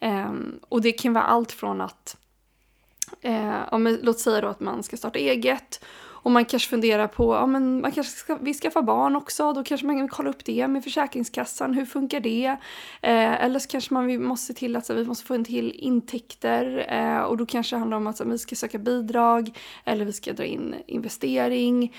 Eh, 0.00 0.32
och 0.68 0.82
det 0.82 0.92
kan 0.92 1.12
vara 1.12 1.24
allt 1.24 1.52
från 1.52 1.80
att 1.80 2.16
Eh, 3.20 3.60
om, 3.70 3.98
låt 4.02 4.18
säga 4.18 4.40
då 4.40 4.48
att 4.48 4.60
man 4.60 4.82
ska 4.82 4.96
starta 4.96 5.18
eget 5.18 5.84
och 6.24 6.30
man 6.30 6.44
kanske 6.44 6.70
funderar 6.70 7.06
på, 7.06 7.34
ja 7.34 7.46
men 7.46 7.80
man 7.80 7.92
kanske 7.92 8.12
ska, 8.12 8.36
vi 8.40 8.54
skaffar 8.54 8.82
barn 8.82 9.16
också, 9.16 9.52
då 9.52 9.64
kanske 9.64 9.86
man 9.86 9.98
kan 9.98 10.08
kolla 10.08 10.30
upp 10.30 10.44
det 10.44 10.68
med 10.68 10.84
Försäkringskassan, 10.84 11.74
hur 11.74 11.86
funkar 11.86 12.20
det? 12.20 12.46
Eh, 13.02 13.44
eller 13.44 13.58
så 13.58 13.68
kanske 13.68 13.94
man 13.94 14.24
måste 14.24 14.46
se 14.46 14.58
till 14.58 14.76
att 14.76 14.86
så, 14.86 14.94
vi 14.94 15.04
måste 15.04 15.26
få 15.26 15.34
en 15.34 15.44
till 15.44 15.72
intäkter 15.72 16.86
eh, 16.88 17.20
och 17.20 17.36
då 17.36 17.46
kanske 17.46 17.76
det 17.76 17.80
handlar 17.80 17.96
om 17.96 18.06
att 18.06 18.16
så, 18.16 18.24
vi 18.24 18.38
ska 18.38 18.56
söka 18.56 18.78
bidrag 18.78 19.50
eller 19.84 20.04
vi 20.04 20.12
ska 20.12 20.32
dra 20.32 20.44
in 20.44 20.74
investering 20.86 21.92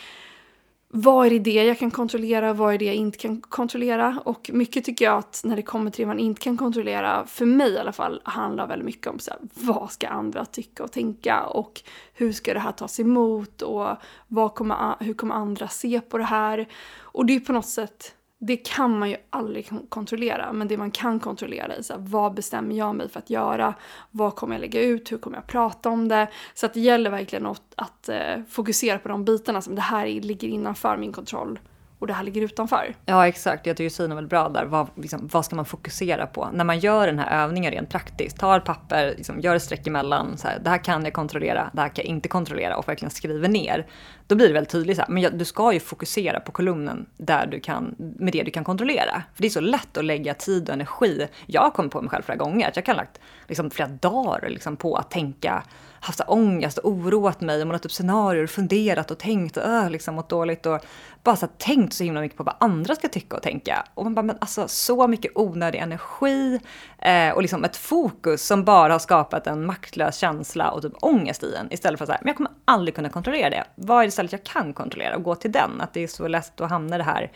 vad 0.98 1.28
är 1.28 1.40
det 1.40 1.64
jag 1.64 1.80
kan 1.80 1.92
kontrollera, 1.92 2.54
vad 2.54 2.74
är 2.74 2.78
det 2.78 2.86
jag 2.86 2.96
inte 2.96 3.18
kan 3.18 3.42
kontrollera? 3.42 4.22
Och 4.24 4.50
mycket 4.54 4.86
tycker 4.86 5.06
jag 5.06 5.18
att 5.18 5.42
när 5.44 5.56
det 5.56 5.62
kommer 5.62 5.92
till 5.92 6.02
det 6.02 6.08
man 6.08 6.20
inte 6.20 6.42
kan 6.42 6.58
kontrollera, 6.58 7.26
för 7.28 7.46
mig 7.46 7.72
i 7.72 7.78
alla 7.78 7.92
fall, 7.92 8.22
handlar 8.24 8.68
väldigt 8.68 8.86
mycket 8.86 9.08
om 9.08 9.20
så 9.20 9.32
här, 9.32 9.40
vad 9.54 9.92
ska 9.92 10.08
andra 10.08 10.46
tycka 10.46 10.84
och 10.84 10.92
tänka 10.92 11.44
och 11.44 11.82
hur 12.14 12.32
ska 12.32 12.54
det 12.54 12.60
här 12.60 12.72
tas 12.72 13.00
emot 13.00 13.62
och 13.62 13.88
vad 14.28 14.56
kommer, 14.56 14.96
hur 15.00 15.14
kommer 15.14 15.36
andra 15.36 15.68
se 15.68 16.02
på 16.02 16.18
det 16.18 16.24
här? 16.24 16.68
Och 17.00 17.26
det 17.26 17.36
är 17.36 17.40
på 17.40 17.54
något 17.54 17.68
sätt 17.68 18.16
det 18.46 18.58
kan 18.58 19.00
man 19.00 19.10
ju 19.10 19.18
aldrig 19.30 19.70
kontrollera, 19.90 20.54
men 20.54 20.68
det 20.68 20.78
man 20.78 20.92
kan 20.92 21.20
kontrollera 21.20 21.74
är 21.74 21.82
så 21.82 21.94
här, 21.94 22.00
vad 22.00 22.34
bestämmer 22.34 22.76
jag 22.76 22.96
mig 22.96 23.10
för 23.10 23.20
att 23.20 23.30
göra? 23.30 23.74
Vad 24.12 24.36
kommer 24.36 24.56
jag 24.56 24.62
lägga 24.62 24.82
ut? 24.82 25.12
Hur 25.12 25.18
kommer 25.18 25.38
jag 25.38 25.48
prata 25.48 25.90
om 25.90 26.08
det? 26.08 26.28
Så 26.54 26.66
att 26.66 26.74
det 26.74 26.80
gäller 26.80 27.10
verkligen 27.10 27.46
att, 27.46 27.74
att 27.76 28.10
eh, 28.10 28.44
fokusera 28.50 29.00
på 29.00 29.10
de 29.10 29.26
bitarna 29.26 29.62
som 29.62 29.76
det 29.76 29.82
här 29.82 30.08
ligger 30.08 30.48
innanför 30.48 30.98
min 30.98 31.14
kontroll 31.14 31.60
och 32.06 32.08
det 32.08 32.14
här 32.14 32.24
ligger 32.24 32.42
utanför. 32.42 32.96
Ja 33.06 33.28
exakt, 33.28 33.66
jag 33.66 33.78
tycker 33.78 33.90
Sina 33.90 34.16
väl 34.16 34.28
bra 34.28 34.50
där. 34.50 34.66
Vad, 34.66 34.88
liksom, 34.96 35.30
vad 35.32 35.46
ska 35.46 35.56
man 35.56 35.66
fokusera 35.66 36.28
på? 36.28 36.50
När 36.54 36.64
man 36.64 36.80
gör 36.80 37.08
den 37.08 37.20
här 37.20 37.44
övningen 37.44 37.72
rent 37.72 37.90
praktiskt, 37.90 38.38
tar 38.38 38.60
papper, 38.60 39.14
liksom, 39.18 39.40
gör 39.40 39.56
ett 39.56 39.64
streck 39.64 39.88
emellan, 39.88 40.38
så 40.38 40.48
här, 40.48 40.60
det 40.60 40.70
här 40.70 40.78
kan 40.78 41.04
jag 41.04 41.14
kontrollera, 41.14 41.70
det 41.74 41.82
här 41.82 41.88
kan 41.88 42.06
jag 42.06 42.10
inte 42.10 42.30
kontrollera 42.30 42.78
och 42.78 42.88
verkligen 42.88 43.12
skriver 43.12 43.50
ner. 43.50 43.88
Då 44.28 44.36
blir 44.36 44.48
det 44.48 44.54
väldigt 44.54 44.72
tydligt, 44.72 44.98
så 44.98 45.02
här, 45.02 45.10
men 45.10 45.24
jag, 45.24 45.38
du 45.38 45.46
ska 45.46 45.74
ju 45.74 45.80
fokusera 45.80 46.40
på 46.40 46.52
kolumnen 46.52 47.06
där 47.18 47.48
du 47.48 47.60
kan, 47.60 47.96
med 47.98 48.34
det 48.34 48.44
du 48.44 48.52
kan 48.52 48.64
kontrollera. 48.64 49.24
För 49.34 49.42
det 49.42 49.48
är 49.48 49.50
så 49.50 49.62
lätt 49.62 49.98
att 49.98 50.06
lägga 50.06 50.34
tid 50.34 50.70
och 50.70 50.74
energi. 50.74 51.28
Jag 51.46 51.62
har 51.62 51.72
kommit 51.72 51.92
på 51.92 52.02
mig 52.02 52.10
själv 52.10 52.24
flera 52.24 52.38
gånger 52.38 52.68
att 52.68 52.76
jag 52.76 52.86
kan 52.86 52.96
ha 52.96 53.02
lagt 53.02 53.20
liksom, 53.48 53.70
flera 53.70 53.90
dagar 53.90 54.50
liksom, 54.50 54.76
på 54.76 54.96
att 54.96 55.12
tänka 55.12 55.64
haft 56.06 56.22
ångest 56.28 56.78
och 56.78 56.90
oroat 56.90 57.42
mig 57.42 57.62
och 57.62 57.68
målat 57.68 57.86
upp 57.86 57.92
scenarier 57.92 58.44
och 58.44 58.50
funderat 58.50 59.12
och 59.12 59.18
tänkt 59.18 59.58
och 59.58 59.64
öh, 59.64 59.90
liksom 59.90 60.16
mått 60.16 60.30
dåligt 60.30 60.66
och 60.66 60.86
bara 61.24 61.36
så 61.36 61.48
tänkt 61.48 61.94
så 61.94 62.04
himla 62.04 62.22
mycket 62.22 62.38
på 62.38 62.44
vad 62.44 62.56
andra 62.60 62.96
ska 62.96 63.08
tycka 63.08 63.36
och 63.36 63.44
tänka. 63.44 63.86
Och 63.94 64.04
man 64.04 64.16
bara, 64.16 64.22
men 64.22 64.38
alltså 64.42 64.68
så 64.68 65.08
mycket 65.08 65.32
onödig 65.36 65.80
energi 65.80 66.60
eh, 67.00 67.30
och 67.30 67.42
liksom 67.42 67.64
ett 67.64 67.78
fokus 67.78 68.46
som 68.48 68.64
bara 68.64 68.94
har 68.94 69.00
skapat 69.00 69.48
en 69.48 69.66
maktlös 69.66 70.18
känsla 70.18 70.72
och 70.72 70.82
typ 70.82 70.94
ångest 71.00 71.44
i 71.44 71.56
en. 71.56 71.74
Istället 71.74 71.98
för 71.98 72.04
att 72.04 72.10
säga, 72.10 72.20
men 72.22 72.28
jag 72.28 72.38
kommer 72.38 72.52
aldrig 72.66 72.96
kunna 72.96 73.10
kontrollera 73.10 73.50
det. 73.50 73.64
Vad 73.76 73.98
är 73.98 74.02
det 74.02 74.08
istället 74.08 74.32
jag 74.32 74.44
kan 74.44 74.74
kontrollera 74.74 75.16
och 75.16 75.24
gå 75.24 75.36
till 75.36 75.52
den? 75.52 75.82
Att 75.82 75.94
det 75.94 76.04
är 76.04 76.08
så 76.08 76.28
lätt 76.28 76.62
att 76.62 76.70
hamna 76.70 76.96
i 76.96 76.98
det 76.98 77.04
här 77.04 77.32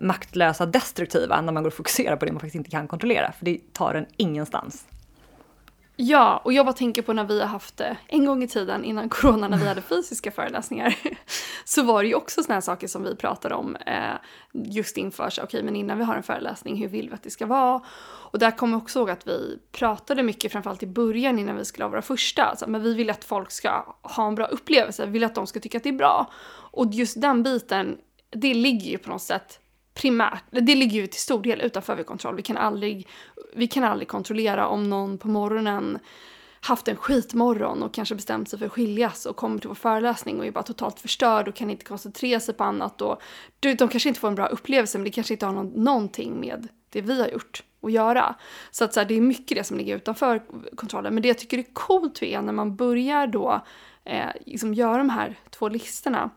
maktlösa 0.00 0.66
destruktiva 0.66 1.40
när 1.40 1.52
man 1.52 1.62
går 1.62 1.70
och 1.70 1.76
fokuserar 1.76 2.16
på 2.16 2.24
det 2.24 2.32
man 2.32 2.40
faktiskt 2.40 2.56
inte 2.56 2.70
kan 2.70 2.88
kontrollera. 2.88 3.32
För 3.32 3.44
det 3.44 3.72
tar 3.72 3.94
en 3.94 4.06
ingenstans. 4.16 4.84
Ja, 6.04 6.40
och 6.44 6.52
jag 6.52 6.66
bara 6.66 6.72
tänker 6.72 7.02
på 7.02 7.12
när 7.12 7.24
vi 7.24 7.40
har 7.40 7.46
haft 7.46 7.76
det 7.76 7.96
en 8.08 8.24
gång 8.24 8.42
i 8.42 8.48
tiden 8.48 8.84
innan 8.84 9.08
corona 9.08 9.48
när 9.48 9.58
vi 9.58 9.68
hade 9.68 9.82
fysiska 9.82 10.30
föreläsningar. 10.30 10.96
Så 11.64 11.82
var 11.82 12.02
det 12.02 12.08
ju 12.08 12.14
också 12.14 12.42
såna 12.42 12.54
här 12.54 12.60
saker 12.60 12.88
som 12.88 13.02
vi 13.02 13.16
pratade 13.16 13.54
om 13.54 13.76
eh, 13.76 14.14
just 14.52 14.96
inför, 14.96 15.26
okej 15.26 15.44
okay, 15.44 15.62
men 15.62 15.76
innan 15.76 15.98
vi 15.98 16.04
har 16.04 16.16
en 16.16 16.22
föreläsning, 16.22 16.76
hur 16.76 16.88
vill 16.88 17.08
vi 17.08 17.14
att 17.14 17.22
det 17.22 17.30
ska 17.30 17.46
vara? 17.46 17.80
Och 18.04 18.38
där 18.38 18.50
kommer 18.50 18.72
jag 18.72 18.82
också 18.82 18.98
ihåg 18.98 19.10
att 19.10 19.26
vi 19.26 19.58
pratade 19.72 20.22
mycket, 20.22 20.52
framförallt 20.52 20.82
i 20.82 20.86
början 20.86 21.38
innan 21.38 21.56
vi 21.56 21.64
skulle 21.64 21.84
ha 21.84 21.90
våra 21.90 22.02
första, 22.02 22.44
alltså, 22.44 22.70
men 22.70 22.82
vi 22.82 22.94
vill 22.94 23.10
att 23.10 23.24
folk 23.24 23.50
ska 23.50 23.96
ha 24.02 24.28
en 24.28 24.34
bra 24.34 24.46
upplevelse, 24.46 25.06
vi 25.06 25.12
vill 25.12 25.24
att 25.24 25.34
de 25.34 25.46
ska 25.46 25.60
tycka 25.60 25.78
att 25.78 25.84
det 25.84 25.90
är 25.90 25.98
bra. 25.98 26.30
Och 26.52 26.86
just 26.92 27.20
den 27.20 27.42
biten, 27.42 27.98
det 28.30 28.54
ligger 28.54 28.90
ju 28.90 28.98
på 28.98 29.10
något 29.10 29.22
sätt 29.22 29.60
primärt, 29.94 30.44
det 30.50 30.74
ligger 30.74 31.00
ju 31.00 31.06
till 31.06 31.20
stor 31.20 31.42
del 31.42 31.60
utanför 31.60 31.96
vår 31.96 32.02
kontroll. 32.02 32.36
Vi 32.36 32.42
kan 32.42 32.56
aldrig, 32.56 33.08
vi 33.54 33.66
kan 33.66 33.84
aldrig 33.84 34.08
kontrollera 34.08 34.66
om 34.66 34.90
någon 34.90 35.18
på 35.18 35.28
morgonen 35.28 35.98
haft 36.64 36.88
en 36.88 36.96
skitmorgon 36.96 37.82
och 37.82 37.94
kanske 37.94 38.14
bestämt 38.14 38.48
sig 38.48 38.58
för 38.58 38.66
att 38.66 38.72
skiljas 38.72 39.26
och 39.26 39.36
kommer 39.36 39.58
till 39.58 39.68
vår 39.68 39.74
föreläsning 39.74 40.38
och 40.38 40.46
är 40.46 40.50
bara 40.50 40.62
totalt 40.62 41.00
förstörd 41.00 41.48
och 41.48 41.54
kan 41.54 41.70
inte 41.70 41.84
koncentrera 41.84 42.40
sig 42.40 42.54
på 42.54 42.64
annat. 42.64 43.02
Och, 43.02 43.22
de 43.60 43.76
kanske 43.76 44.08
inte 44.08 44.20
får 44.20 44.28
en 44.28 44.34
bra 44.34 44.46
upplevelse 44.46 44.98
men 44.98 45.04
det 45.04 45.10
kanske 45.10 45.34
inte 45.34 45.46
har 45.46 45.52
någon, 45.52 45.84
någonting 45.84 46.40
med 46.40 46.68
det 46.90 47.00
vi 47.00 47.20
har 47.20 47.28
gjort 47.28 47.62
att 47.82 47.92
göra. 47.92 48.34
Så 48.70 48.84
att 48.84 48.94
så 48.94 49.00
här, 49.00 49.06
det 49.06 49.14
är 49.14 49.20
mycket 49.20 49.56
det 49.56 49.64
som 49.64 49.76
ligger 49.76 49.96
utanför 49.96 50.42
kontrollen. 50.76 51.14
Men 51.14 51.22
det 51.22 51.28
jag 51.28 51.38
tycker 51.38 51.58
är 51.58 51.66
coolt 51.72 52.22
är 52.22 52.42
när 52.42 52.52
man 52.52 52.76
börjar 52.76 53.26
då 53.26 53.64
eh, 54.04 54.28
liksom 54.46 54.74
göra 54.74 54.98
de 54.98 55.10
här 55.10 55.38
två 55.50 55.68
listorna 55.68 56.30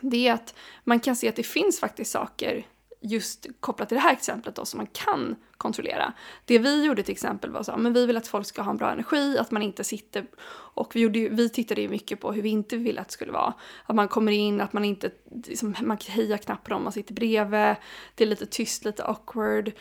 det 0.00 0.28
är 0.28 0.32
att 0.32 0.54
man 0.84 1.00
kan 1.00 1.16
se 1.16 1.28
att 1.28 1.36
det 1.36 1.42
finns 1.42 1.80
faktiskt 1.80 2.12
saker 2.12 2.66
just 3.00 3.46
kopplat 3.60 3.88
till 3.88 3.96
det 3.96 4.02
här 4.02 4.12
exemplet 4.12 4.54
då 4.54 4.64
som 4.64 4.78
man 4.78 4.86
kan 4.86 5.36
kontrollera. 5.56 6.12
Det 6.44 6.58
vi 6.58 6.84
gjorde 6.84 7.02
till 7.02 7.12
exempel 7.12 7.50
var 7.50 7.62
så 7.62 7.76
men 7.76 7.92
vi 7.92 8.06
vill 8.06 8.16
att 8.16 8.28
folk 8.28 8.46
ska 8.46 8.62
ha 8.62 8.70
en 8.70 8.76
bra 8.76 8.92
energi, 8.92 9.38
att 9.38 9.50
man 9.50 9.62
inte 9.62 9.84
sitter 9.84 10.26
och 10.74 10.96
vi, 10.96 11.00
gjorde, 11.00 11.28
vi 11.28 11.48
tittade 11.48 11.80
ju 11.80 11.88
mycket 11.88 12.20
på 12.20 12.32
hur 12.32 12.42
vi 12.42 12.48
inte 12.48 12.76
ville 12.76 13.00
att 13.00 13.08
det 13.08 13.12
skulle 13.12 13.32
vara. 13.32 13.54
Att 13.86 13.96
man 13.96 14.08
kommer 14.08 14.32
in, 14.32 14.60
att 14.60 14.72
man 14.72 14.84
inte, 14.84 15.10
liksom, 15.46 15.74
man 15.80 15.98
hejar 16.08 16.36
knappt 16.36 16.64
på 16.64 16.70
dem 16.70 16.82
man 16.82 16.92
sitter 16.92 17.14
bredvid, 17.14 17.76
det 18.14 18.24
är 18.24 18.26
lite 18.26 18.46
tyst, 18.46 18.84
lite 18.84 19.04
awkward 19.04 19.72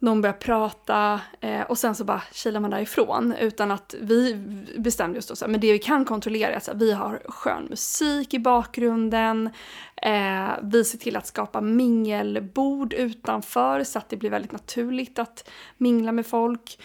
någon 0.00 0.20
börjar 0.20 0.34
prata 0.34 1.20
eh, 1.40 1.62
och 1.62 1.78
sen 1.78 1.94
så 1.94 2.04
bara 2.04 2.22
kilar 2.32 2.60
man 2.60 2.70
därifrån. 2.70 3.34
Utan 3.40 3.70
att 3.70 3.94
vi 4.00 4.34
bestämde 4.78 5.16
just 5.16 5.28
då 5.28 5.36
så 5.36 5.44
här, 5.44 5.52
men 5.52 5.60
det 5.60 5.72
vi 5.72 5.78
kan 5.78 6.04
kontrollera 6.04 6.52
är 6.52 6.56
att 6.56 6.68
vi 6.74 6.92
har 6.92 7.22
skön 7.28 7.64
musik 7.64 8.34
i 8.34 8.38
bakgrunden. 8.38 9.50
Eh, 10.02 10.48
vi 10.62 10.84
ser 10.84 10.98
till 10.98 11.16
att 11.16 11.26
skapa 11.26 11.60
mingelbord 11.60 12.92
utanför 12.92 13.84
så 13.84 13.98
att 13.98 14.08
det 14.08 14.16
blir 14.16 14.30
väldigt 14.30 14.52
naturligt 14.52 15.18
att 15.18 15.50
mingla 15.76 16.12
med 16.12 16.26
folk. 16.26 16.78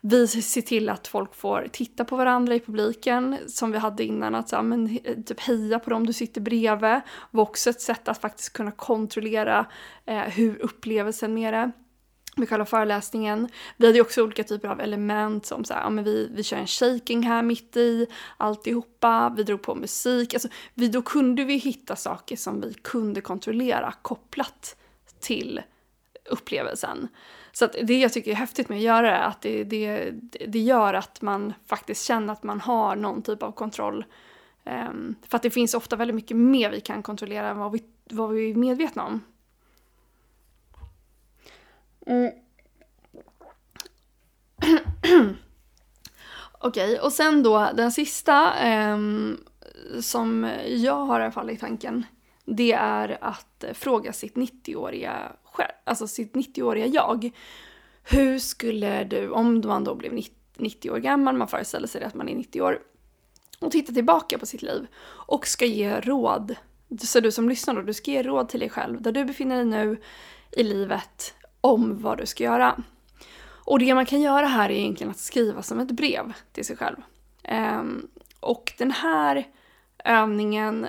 Vi 0.00 0.26
ser 0.26 0.60
till 0.60 0.88
att 0.88 1.08
folk 1.08 1.34
får 1.34 1.68
titta 1.72 2.04
på 2.04 2.16
varandra 2.16 2.54
i 2.54 2.60
publiken 2.60 3.38
som 3.46 3.72
vi 3.72 3.78
hade 3.78 4.04
innan. 4.04 4.34
Att 4.34 4.48
så, 4.48 4.62
men, 4.62 4.98
eh, 5.04 5.16
typ 5.26 5.40
heja 5.40 5.78
på 5.78 5.90
dem 5.90 6.06
du 6.06 6.12
sitter 6.12 6.40
bredvid. 6.40 7.00
var 7.30 7.42
också 7.42 7.70
ett 7.70 7.80
sätt 7.80 8.08
att 8.08 8.20
faktiskt 8.20 8.52
kunna 8.52 8.70
kontrollera 8.70 9.66
eh, 10.06 10.18
hur 10.20 10.62
upplevelsen 10.62 11.34
med 11.34 11.54
det 11.54 11.72
med 12.36 12.48
själva 12.48 12.64
föreläsningen. 12.64 13.48
Vi 13.76 13.86
hade 13.86 13.98
ju 13.98 14.02
också 14.02 14.22
olika 14.22 14.44
typer 14.44 14.68
av 14.68 14.80
element 14.80 15.46
som 15.46 15.64
så 15.64 15.74
här, 15.74 15.80
ja, 15.80 15.90
men 15.90 16.04
vi, 16.04 16.28
vi 16.34 16.42
kör 16.42 16.56
en 16.56 16.66
shaking 16.66 17.22
här 17.22 17.42
mitt 17.42 17.76
i 17.76 18.06
alltihopa, 18.36 19.34
vi 19.36 19.42
drog 19.42 19.62
på 19.62 19.74
musik. 19.74 20.34
Alltså, 20.34 20.48
vi, 20.74 20.88
då 20.88 21.02
kunde 21.02 21.44
vi 21.44 21.56
hitta 21.56 21.96
saker 21.96 22.36
som 22.36 22.60
vi 22.60 22.74
kunde 22.74 23.20
kontrollera 23.20 23.94
kopplat 24.02 24.76
till 25.20 25.60
upplevelsen. 26.30 27.08
Så 27.52 27.64
att 27.64 27.76
det 27.82 27.98
jag 27.98 28.12
tycker 28.12 28.30
är 28.30 28.34
häftigt 28.34 28.68
med 28.68 28.76
att 28.76 28.82
göra 28.82 29.10
det 29.10 29.16
är 29.16 29.26
att 29.26 29.40
det, 29.40 29.64
det, 29.64 30.10
det 30.48 30.58
gör 30.58 30.94
att 30.94 31.22
man 31.22 31.52
faktiskt 31.66 32.04
känner 32.04 32.32
att 32.32 32.42
man 32.42 32.60
har 32.60 32.96
någon 32.96 33.22
typ 33.22 33.42
av 33.42 33.52
kontroll. 33.52 34.04
Um, 34.64 35.14
för 35.28 35.36
att 35.36 35.42
det 35.42 35.50
finns 35.50 35.74
ofta 35.74 35.96
väldigt 35.96 36.14
mycket 36.14 36.36
mer 36.36 36.70
vi 36.70 36.80
kan 36.80 37.02
kontrollera 37.02 37.48
än 37.48 37.58
vad 37.58 37.72
vi, 37.72 37.82
vad 38.10 38.30
vi 38.30 38.50
är 38.50 38.54
medvetna 38.54 39.04
om. 39.04 39.20
Mm. 42.06 42.32
Okej, 46.58 46.92
okay, 46.92 46.98
och 46.98 47.12
sen 47.12 47.42
då 47.42 47.70
den 47.74 47.92
sista 47.92 48.58
eh, 48.58 48.98
som 50.00 50.50
jag 50.66 51.04
har 51.04 51.20
i 51.20 51.22
alla 51.22 51.32
fall 51.32 51.50
i 51.50 51.56
tanken. 51.56 52.06
Det 52.44 52.72
är 52.72 53.18
att 53.20 53.64
fråga 53.74 54.12
sitt 54.12 54.34
90-åriga 54.34 55.32
alltså 55.84 56.06
sitt 56.06 56.32
90-åriga 56.32 56.86
jag. 56.86 57.30
Hur 58.02 58.38
skulle 58.38 59.04
du, 59.04 59.30
om 59.30 59.62
man 59.64 59.84
då 59.84 59.94
blev 59.94 60.20
90 60.56 60.90
år 60.90 60.98
gammal, 60.98 61.36
man 61.36 61.48
föreställer 61.48 61.88
sig 61.88 62.04
att 62.04 62.14
man 62.14 62.28
är 62.28 62.34
90 62.34 62.62
år, 62.62 62.78
och 63.60 63.70
titta 63.70 63.92
tillbaka 63.92 64.38
på 64.38 64.46
sitt 64.46 64.62
liv 64.62 64.86
och 65.04 65.46
ska 65.46 65.64
ge 65.64 66.00
råd. 66.00 66.56
Så 67.00 67.20
du 67.20 67.32
som 67.32 67.48
lyssnar 67.48 67.74
då, 67.74 67.82
du 67.82 67.94
ska 67.94 68.10
ge 68.10 68.22
råd 68.22 68.48
till 68.48 68.60
dig 68.60 68.68
själv, 68.68 69.02
där 69.02 69.12
du 69.12 69.24
befinner 69.24 69.56
dig 69.56 69.64
nu 69.64 70.00
i 70.50 70.62
livet, 70.62 71.34
om 71.62 72.02
vad 72.02 72.18
du 72.18 72.26
ska 72.26 72.44
göra. 72.44 72.82
Och 73.64 73.78
det 73.78 73.94
man 73.94 74.06
kan 74.06 74.20
göra 74.20 74.46
här 74.46 74.70
är 74.70 74.74
egentligen 74.74 75.10
att 75.10 75.18
skriva 75.18 75.62
som 75.62 75.80
ett 75.80 75.90
brev 75.90 76.32
till 76.52 76.64
sig 76.64 76.76
själv. 76.76 76.96
Ehm, 77.42 78.08
och 78.40 78.72
den 78.78 78.90
här 78.90 79.48
övningen 80.04 80.86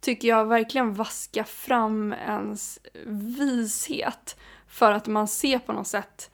tycker 0.00 0.28
jag 0.28 0.44
verkligen 0.44 0.94
vaskar 0.94 1.44
fram 1.44 2.12
ens 2.12 2.78
vishet. 3.38 4.36
För 4.68 4.92
att 4.92 5.06
man 5.06 5.28
ser 5.28 5.58
på 5.58 5.72
något 5.72 5.86
sätt, 5.86 6.30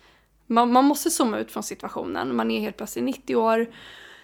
man, 0.46 0.72
man 0.72 0.84
måste 0.84 1.10
zooma 1.10 1.38
ut 1.38 1.52
från 1.52 1.62
situationen. 1.62 2.37
Man 2.37 2.50
är 2.50 2.60
helt 2.60 2.76
plötsligt 2.76 3.04
90 3.04 3.37
år, 3.37 3.66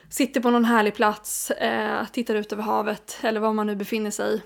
sitter 0.08 0.40
på 0.40 0.50
någon 0.50 0.64
härlig 0.64 0.94
plats, 0.94 1.50
eh, 1.50 2.06
tittar 2.12 2.34
ut 2.34 2.52
över 2.52 2.62
havet 2.62 3.18
eller 3.22 3.40
var 3.40 3.52
man 3.52 3.66
nu 3.66 3.76
befinner 3.76 4.10
sig. 4.10 4.42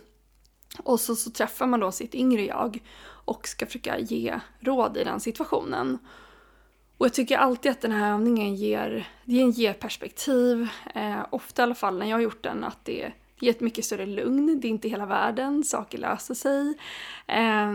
Och 0.79 1.01
så, 1.01 1.17
så 1.17 1.31
träffar 1.31 1.67
man 1.67 1.81
då 1.81 1.93
sitt 1.93 2.15
yngre 2.15 2.45
jag 2.45 2.83
och 3.05 3.49
ska 3.49 3.67
försöka 3.67 3.99
ge 3.99 4.41
råd 4.61 4.97
i 4.97 5.05
den 5.05 5.21
situationen. 5.21 5.99
Och 6.99 7.07
jag 7.07 7.15
tycker 7.15 7.39
alltid 7.39 7.73
att 7.73 7.81
den 7.81 7.93
här 7.93 8.13
övningen 8.13 8.55
ger, 8.55 9.09
den 9.25 9.51
ger 9.51 9.73
perspektiv, 9.73 10.69
eh, 10.95 11.27
ofta 11.31 11.63
i 11.63 11.65
alla 11.65 11.75
fall 11.75 11.99
när 11.99 12.07
jag 12.07 12.17
har 12.17 12.23
gjort 12.23 12.43
den, 12.43 12.65
att 12.65 12.85
det 12.85 13.13
ger 13.41 13.51
ett 13.51 13.61
mycket 13.61 13.85
större 13.85 14.07
lugn, 14.07 14.61
det 14.61 14.69
är 14.69 14.71
inte 14.71 14.89
hela 14.89 15.07
världen, 15.07 15.65
saker 15.65 15.99
löser 15.99 16.35
sig. 16.35 16.75
Eh, 17.27 17.73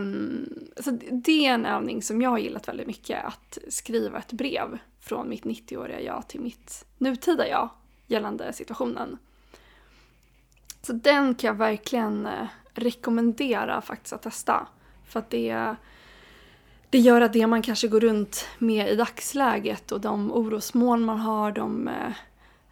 så 0.76 0.90
det 1.10 1.46
är 1.46 1.54
en 1.54 1.66
övning 1.66 2.02
som 2.02 2.22
jag 2.22 2.30
har 2.30 2.38
gillat 2.38 2.68
väldigt 2.68 2.86
mycket, 2.86 3.24
att 3.24 3.58
skriva 3.68 4.18
ett 4.18 4.32
brev 4.32 4.78
från 5.00 5.28
mitt 5.28 5.44
90-åriga 5.44 6.00
jag 6.00 6.28
till 6.28 6.40
mitt 6.40 6.84
nutida 6.98 7.48
jag 7.48 7.68
gällande 8.06 8.52
situationen. 8.52 9.18
Så 10.82 10.92
den 10.92 11.34
kan 11.34 11.48
jag 11.48 11.54
verkligen 11.54 12.26
eh, 12.26 12.46
rekommendera 12.74 13.80
faktiskt 13.80 14.12
att 14.12 14.22
testa. 14.22 14.66
För 15.04 15.18
att 15.18 15.30
det, 15.30 15.76
det 16.90 16.98
gör 16.98 17.20
att 17.20 17.32
det 17.32 17.46
man 17.46 17.62
kanske 17.62 17.88
går 17.88 18.00
runt 18.00 18.48
med 18.58 18.88
i 18.88 18.96
dagsläget 18.96 19.92
och 19.92 20.00
de 20.00 20.32
orosmoln 20.32 21.04
man 21.04 21.18
har, 21.18 21.52
de, 21.52 21.88
eh, 21.88 22.12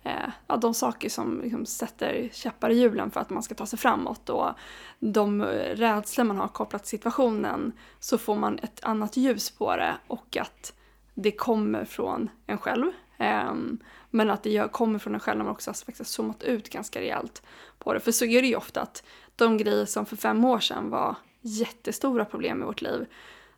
eh, 0.03 0.31
ja, 0.47 0.57
de 0.57 0.75
saker 0.75 1.09
som 1.09 1.41
liksom 1.43 1.67
sätter 1.67 2.29
käppar 2.33 2.71
i 2.71 2.81
hjulen 2.81 3.11
för 3.11 3.21
att 3.21 3.31
man 3.31 3.43
ska 3.43 3.55
ta 3.55 3.67
sig 3.67 3.79
framåt 3.79 4.29
och 4.29 4.51
de 4.99 5.43
rädslor 5.75 6.25
man 6.25 6.39
har 6.39 6.49
kopplat 6.49 6.83
till 6.83 6.91
situationen 6.91 7.73
så 8.01 8.19
får 8.19 8.37
man 8.37 8.59
ett 8.59 8.85
annat 8.85 9.17
ljus 9.17 9.51
på 9.51 9.77
det 9.77 9.95
och 10.07 10.37
att 10.37 10.73
det 11.15 11.33
kommer 11.33 11.85
från 11.85 12.31
en 12.47 12.59
själv. 12.59 12.93
Ehm, 13.19 13.79
men 14.11 14.31
att 14.31 14.43
det 14.43 14.73
kommer 14.73 14.99
från 14.99 15.15
en 15.15 15.21
själv 15.21 15.39
när 15.39 15.45
man 15.45 15.53
också 15.53 15.71
har 15.71 16.05
zoomat 16.05 16.43
ut 16.43 16.69
ganska 16.69 17.01
rejält 17.01 17.43
på 17.79 17.93
det. 17.93 18.01
För 18.01 18.13
så 18.13 18.25
är 18.25 18.43
det 18.43 18.49
ju 18.49 18.57
ofta 18.57 18.81
att 18.81 19.05
de 19.37 19.57
grejer 19.57 19.85
som 19.85 20.07
för 20.07 20.17
fem 20.17 20.45
år 20.45 20.61
sedan 20.61 20.91
var 20.91 21.17
jättestora 21.41 22.25
problem 22.25 22.63
i 22.63 22.65
vårt 22.65 22.83
liv. 22.83 23.07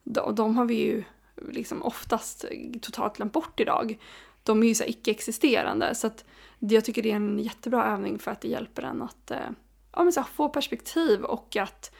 De, 0.02 0.34
de 0.34 0.56
har 0.56 0.64
vi 0.64 0.74
ju 0.74 1.04
liksom 1.48 1.82
oftast 1.82 2.44
totalt 2.82 3.16
glömt 3.16 3.32
bort 3.32 3.60
idag. 3.60 3.98
De 4.42 4.62
är 4.62 4.66
ju 4.66 4.74
så 4.74 4.84
icke-existerande. 4.84 5.94
Så 5.94 6.06
att 6.06 6.24
jag 6.58 6.84
tycker 6.84 7.02
det 7.02 7.10
är 7.10 7.16
en 7.16 7.38
jättebra 7.38 7.84
övning 7.84 8.18
för 8.18 8.30
att 8.30 8.40
det 8.40 8.48
hjälper 8.48 8.82
en 8.82 9.02
att 9.02 9.30
eh, 9.30 9.50
ja, 9.92 10.02
men 10.02 10.12
så 10.12 10.20
här, 10.20 10.28
få 10.28 10.48
perspektiv 10.48 11.24
och 11.24 11.56
att 11.56 11.94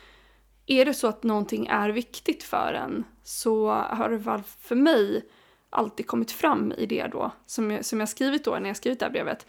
är 0.66 0.85
det 0.85 0.95
så 0.95 1.07
att 1.07 1.23
någonting 1.23 1.66
är 1.66 1.88
viktigt 1.88 2.43
för 2.43 2.73
en 2.73 3.04
så 3.23 3.71
har 3.71 4.09
det 4.09 4.16
väl 4.16 4.43
för 4.43 4.76
mig 4.76 5.28
alltid 5.71 6.07
kommit 6.07 6.31
fram 6.33 6.73
i 6.73 6.87
det 6.87 7.07
då 7.07 7.31
som 7.47 7.71
jag, 7.71 7.85
som 7.85 8.00
jag 8.00 8.09
skrivit 8.09 8.45
då 8.45 8.59
när 8.59 8.69
jag 8.69 8.76
skrivit 8.76 8.99
det 8.99 9.04
här 9.04 9.12
brevet. 9.12 9.47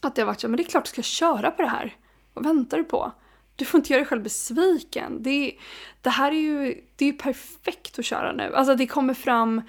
Att 0.00 0.14
det 0.14 0.22
har 0.22 0.26
varit 0.26 0.40
så, 0.40 0.48
men 0.48 0.56
det 0.56 0.62
är 0.62 0.68
klart 0.68 0.84
du 0.84 0.88
ska 0.88 1.02
köra 1.02 1.50
på 1.50 1.62
det 1.62 1.68
här. 1.68 1.96
Vad 2.34 2.44
väntar 2.44 2.78
du 2.78 2.84
på? 2.84 3.12
Du 3.56 3.64
får 3.64 3.78
inte 3.78 3.92
göra 3.92 4.00
dig 4.00 4.08
själv 4.08 4.22
besviken. 4.22 5.22
Det, 5.22 5.56
det 6.00 6.10
här 6.10 6.32
är 6.32 6.36
ju, 6.36 6.80
det 6.96 7.08
är 7.08 7.12
perfekt 7.12 7.98
att 7.98 8.04
köra 8.04 8.32
nu. 8.32 8.54
Alltså 8.54 8.74
det 8.74 8.86
kommer 8.86 9.14
fram 9.14 9.62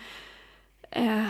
eh, 0.91 1.27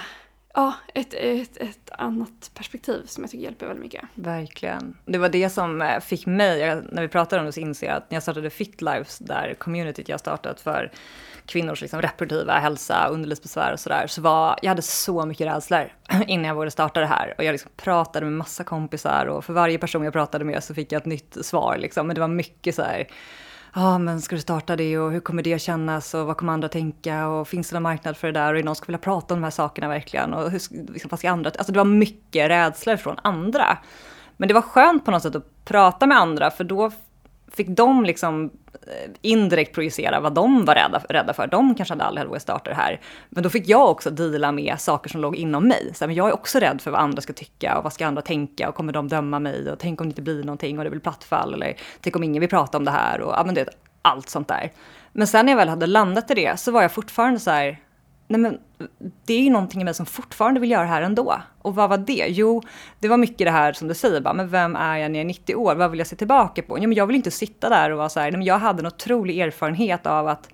ja, 0.53 0.73
ett, 0.93 1.13
ett, 1.13 1.57
ett 1.57 1.89
annat 1.91 2.51
perspektiv 2.53 3.05
som 3.05 3.23
jag 3.23 3.31
tycker 3.31 3.43
hjälper 3.43 3.65
väldigt 3.65 3.83
mycket. 3.83 4.03
Verkligen. 4.15 4.97
Det 5.05 5.17
var 5.17 5.29
det 5.29 5.49
som 5.49 5.81
eh, 5.81 5.99
fick 5.99 6.25
mig, 6.25 6.81
när 6.91 7.01
vi 7.01 7.07
pratade 7.07 7.39
om 7.39 7.45
det 7.45 7.51
så 7.51 7.59
inser 7.59 7.87
jag 7.87 7.97
att 7.97 8.11
när 8.11 8.15
jag 8.15 8.23
startade 8.23 8.49
FitLives, 8.49 9.19
där 9.19 9.53
communityt 9.53 10.09
jag 10.09 10.19
startat 10.19 10.61
för 10.61 10.91
kvinnors 11.45 11.81
liksom 11.81 12.01
reproduktiva 12.01 12.53
hälsa, 12.53 13.07
underlivsbesvär 13.07 13.73
och 13.73 13.79
sådär, 13.79 14.07
så 14.07 14.21
var, 14.21 14.59
jag 14.61 14.69
hade 14.69 14.81
så 14.81 15.25
mycket 15.25 15.47
rädslor 15.47 15.93
innan 16.27 16.45
jag 16.45 16.55
vågade 16.55 16.71
starta 16.71 16.99
det 16.99 17.05
här. 17.05 17.33
Och 17.37 17.43
jag 17.43 17.51
liksom 17.51 17.71
pratade 17.77 18.25
med 18.25 18.33
massa 18.33 18.63
kompisar 18.63 19.25
och 19.25 19.45
för 19.45 19.53
varje 19.53 19.77
person 19.77 20.03
jag 20.03 20.13
pratade 20.13 20.45
med 20.45 20.63
så 20.63 20.73
fick 20.73 20.91
jag 20.91 20.99
ett 20.99 21.05
nytt 21.05 21.37
svar 21.45 21.77
liksom. 21.77 22.07
Men 22.07 22.15
det 22.15 22.21
var 22.21 22.27
mycket 22.27 22.75
så 22.75 22.81
här, 22.81 23.07
ah, 23.71 23.97
men 23.97 24.21
ska 24.21 24.35
du 24.35 24.41
starta 24.41 24.75
det 24.75 24.97
och 24.97 25.11
hur 25.11 25.19
kommer 25.19 25.43
det 25.43 25.53
att 25.53 25.61
kännas 25.61 26.13
och 26.13 26.25
vad 26.25 26.37
kommer 26.37 26.53
andra 26.53 26.69
tänka 26.69 27.27
och 27.27 27.47
finns 27.47 27.69
det 27.69 27.75
någon 27.75 27.83
marknad 27.83 28.17
för 28.17 28.27
det 28.27 28.39
där 28.39 28.53
och 28.53 28.59
är 28.59 28.63
någon 28.63 28.75
som 28.75 28.85
vill 28.87 28.97
prata 28.97 29.33
om 29.33 29.39
de 29.39 29.43
här 29.43 29.51
sakerna 29.51 29.87
verkligen 29.87 30.33
och 30.33 30.51
hur, 30.51 30.91
liksom, 30.93 31.09
vad 31.09 31.19
ska 31.19 31.29
andra, 31.29 31.49
alltså 31.49 31.71
det 31.71 31.79
var 31.79 31.85
mycket 31.85 32.49
rädslor 32.49 32.97
från 32.97 33.15
andra. 33.21 33.77
Men 34.37 34.47
det 34.47 34.53
var 34.53 34.61
skönt 34.61 35.05
på 35.05 35.11
något 35.11 35.23
sätt 35.23 35.35
att 35.35 35.65
prata 35.65 36.07
med 36.07 36.17
andra 36.17 36.51
för 36.51 36.63
då 36.63 36.91
fick 37.51 37.67
de 37.67 38.05
liksom 38.05 38.51
indirekt 39.21 39.75
projicera 39.75 40.19
vad 40.19 40.33
de 40.33 40.65
var 40.65 40.75
rädda, 40.75 41.01
rädda 41.09 41.33
för. 41.33 41.47
De 41.47 41.75
kanske 41.75 41.93
hade 41.93 42.03
aldrig 42.03 42.27
vågat 42.27 42.41
starta 42.41 42.69
det 42.69 42.75
här. 42.75 43.01
Men 43.29 43.43
då 43.43 43.49
fick 43.49 43.69
jag 43.69 43.91
också 43.91 44.09
dela 44.09 44.51
med 44.51 44.79
saker 44.79 45.09
som 45.09 45.21
låg 45.21 45.35
inom 45.35 45.67
mig. 45.67 45.91
Så 45.93 46.03
här, 46.03 46.07
men 46.07 46.15
jag 46.15 46.27
är 46.27 46.33
också 46.33 46.59
rädd 46.59 46.81
för 46.81 46.91
vad 46.91 47.01
andra 47.01 47.21
ska 47.21 47.33
tycka 47.33 47.77
och 47.77 47.83
vad 47.83 47.93
ska 47.93 48.07
andra 48.07 48.21
tänka 48.21 48.69
och 48.69 48.75
kommer 48.75 48.93
de 48.93 49.07
döma 49.07 49.39
mig 49.39 49.71
och 49.71 49.79
tänk 49.79 50.01
om 50.01 50.07
det 50.07 50.11
inte 50.11 50.21
blir 50.21 50.43
någonting 50.43 50.77
och 50.77 50.83
det 50.83 50.89
blir 50.89 51.01
plattfall 51.01 51.53
eller 51.53 51.73
tänk 52.01 52.15
om 52.15 52.23
ingen 52.23 52.39
vill 52.39 52.49
prata 52.49 52.77
om 52.77 52.85
det 52.85 52.91
här 52.91 53.21
och 53.21 53.33
ja, 53.37 53.43
men 53.45 53.55
det, 53.55 53.65
allt 54.01 54.29
sånt 54.29 54.47
där. 54.47 54.71
Men 55.11 55.27
sen 55.27 55.45
när 55.45 55.53
jag 55.53 55.57
väl 55.57 55.69
hade 55.69 55.87
landat 55.87 56.31
i 56.31 56.33
det 56.33 56.59
så 56.59 56.71
var 56.71 56.81
jag 56.81 56.91
fortfarande 56.91 57.39
så 57.39 57.51
här, 57.51 57.79
nej 58.31 58.39
men 58.39 58.59
det 59.25 59.33
är 59.33 59.39
ju 59.39 59.49
någonting 59.49 59.81
i 59.81 59.83
mig 59.83 59.93
som 59.93 60.05
fortfarande 60.05 60.59
vill 60.59 60.71
göra 60.71 60.81
det 60.81 60.89
här 60.89 61.01
ändå. 61.01 61.41
Och 61.61 61.75
vad 61.75 61.89
var 61.89 61.97
det? 61.97 62.25
Jo, 62.29 62.61
det 62.99 63.07
var 63.07 63.17
mycket 63.17 63.47
det 63.47 63.51
här 63.51 63.73
som 63.73 63.87
du 63.87 63.93
säger, 63.93 64.21
bara, 64.21 64.33
men 64.33 64.49
vem 64.49 64.75
är 64.75 64.97
jag 64.97 65.11
när 65.11 65.19
jag 65.19 65.23
är 65.23 65.27
90 65.27 65.55
år? 65.55 65.75
Vad 65.75 65.91
vill 65.91 65.99
jag 65.99 66.07
se 66.07 66.15
tillbaka 66.15 66.61
på? 66.61 66.77
Ja, 66.77 66.87
men 66.87 66.93
jag 66.93 67.07
vill 67.07 67.15
inte 67.15 67.31
sitta 67.31 67.69
där 67.69 67.91
och 67.91 67.97
vara 67.97 68.09
så 68.09 68.19
här, 68.19 68.31
nej, 68.31 68.37
men 68.37 68.47
jag 68.47 68.59
hade 68.59 68.79
en 68.79 68.87
otrolig 68.87 69.39
erfarenhet 69.39 70.05
av 70.05 70.27
att 70.27 70.49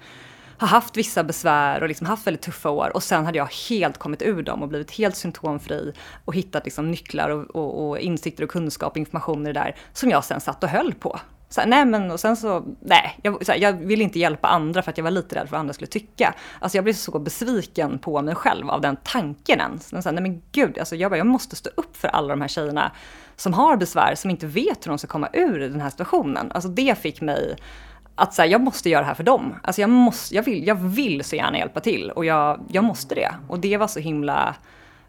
ha 0.59 0.67
haft 0.67 0.97
vissa 0.97 1.23
besvär 1.23 1.81
och 1.81 1.87
liksom 1.87 2.07
haft 2.07 2.27
väldigt 2.27 2.41
tuffa 2.41 2.69
år 2.69 2.91
och 2.93 3.03
sen 3.03 3.25
hade 3.25 3.37
jag 3.37 3.49
helt 3.69 3.97
kommit 3.97 4.21
ur 4.21 4.43
dem 4.43 4.63
och 4.63 4.69
blivit 4.69 4.91
helt 4.91 5.15
symptomfri 5.15 5.93
och 6.25 6.35
hittat 6.35 6.65
liksom 6.65 6.91
nycklar 6.91 7.29
och, 7.29 7.55
och, 7.55 7.89
och 7.89 7.99
insikter 7.99 8.43
och 8.43 8.49
kunskap 8.49 8.91
och 8.91 8.97
information 8.97 9.47
i 9.47 9.53
det 9.53 9.59
där 9.59 9.75
som 9.93 10.09
jag 10.09 10.23
sen 10.23 10.41
satt 10.41 10.63
och 10.63 10.69
höll 10.69 10.93
på. 10.93 11.19
Så 11.49 11.61
här, 11.61 11.67
nej 11.67 11.85
men 11.85 12.11
och 12.11 12.19
sen 12.19 12.37
så, 12.37 12.63
nej, 12.79 13.19
jag, 13.21 13.45
så 13.45 13.51
här, 13.51 13.59
jag 13.59 13.73
ville 13.73 14.03
inte 14.03 14.19
hjälpa 14.19 14.47
andra 14.47 14.81
för 14.81 14.91
att 14.91 14.97
jag 14.97 15.03
var 15.03 15.11
lite 15.11 15.35
rädd 15.35 15.43
för 15.43 15.51
vad 15.51 15.59
andra 15.59 15.73
skulle 15.73 15.87
tycka. 15.87 16.33
Alltså 16.59 16.77
jag 16.77 16.83
blev 16.83 16.93
så 16.93 17.19
besviken 17.19 17.99
på 17.99 18.21
mig 18.21 18.35
själv 18.35 18.69
av 18.69 18.81
den 18.81 18.97
tanken 19.03 19.59
ens. 19.59 19.93
Men 19.93 20.03
så 20.03 20.09
här, 20.09 20.13
nej 20.13 20.21
men 20.21 20.41
gud, 20.51 20.79
alltså 20.79 20.95
jag, 20.95 21.11
bara, 21.11 21.17
jag 21.17 21.27
måste 21.27 21.55
stå 21.55 21.69
upp 21.75 21.97
för 21.97 22.07
alla 22.07 22.27
de 22.27 22.41
här 22.41 22.47
tjejerna 22.47 22.91
som 23.35 23.53
har 23.53 23.77
besvär, 23.77 24.15
som 24.15 24.31
inte 24.31 24.47
vet 24.47 24.85
hur 24.85 24.89
de 24.89 24.97
ska 24.97 25.07
komma 25.07 25.29
ur 25.33 25.59
den 25.59 25.81
här 25.81 25.89
situationen. 25.89 26.51
Alltså 26.51 26.69
det 26.69 26.97
fick 26.97 27.21
mig 27.21 27.55
att 28.15 28.33
så 28.33 28.45
jag 28.45 28.61
måste 28.61 28.89
göra 28.89 29.01
det 29.01 29.07
här 29.07 29.13
för 29.13 29.23
dem. 29.23 29.55
Alltså 29.63 29.81
jag, 29.81 29.89
måste, 29.89 30.35
jag, 30.35 30.43
vill, 30.43 30.67
jag 30.67 30.75
vill 30.75 31.23
så 31.23 31.35
gärna 31.35 31.57
hjälpa 31.57 31.79
till 31.79 32.11
och 32.11 32.25
jag, 32.25 32.65
jag 32.71 32.83
måste 32.83 33.15
det. 33.15 33.35
Och 33.47 33.59
det 33.59 33.77
var 33.77 33.87
så 33.87 33.99
himla 33.99 34.55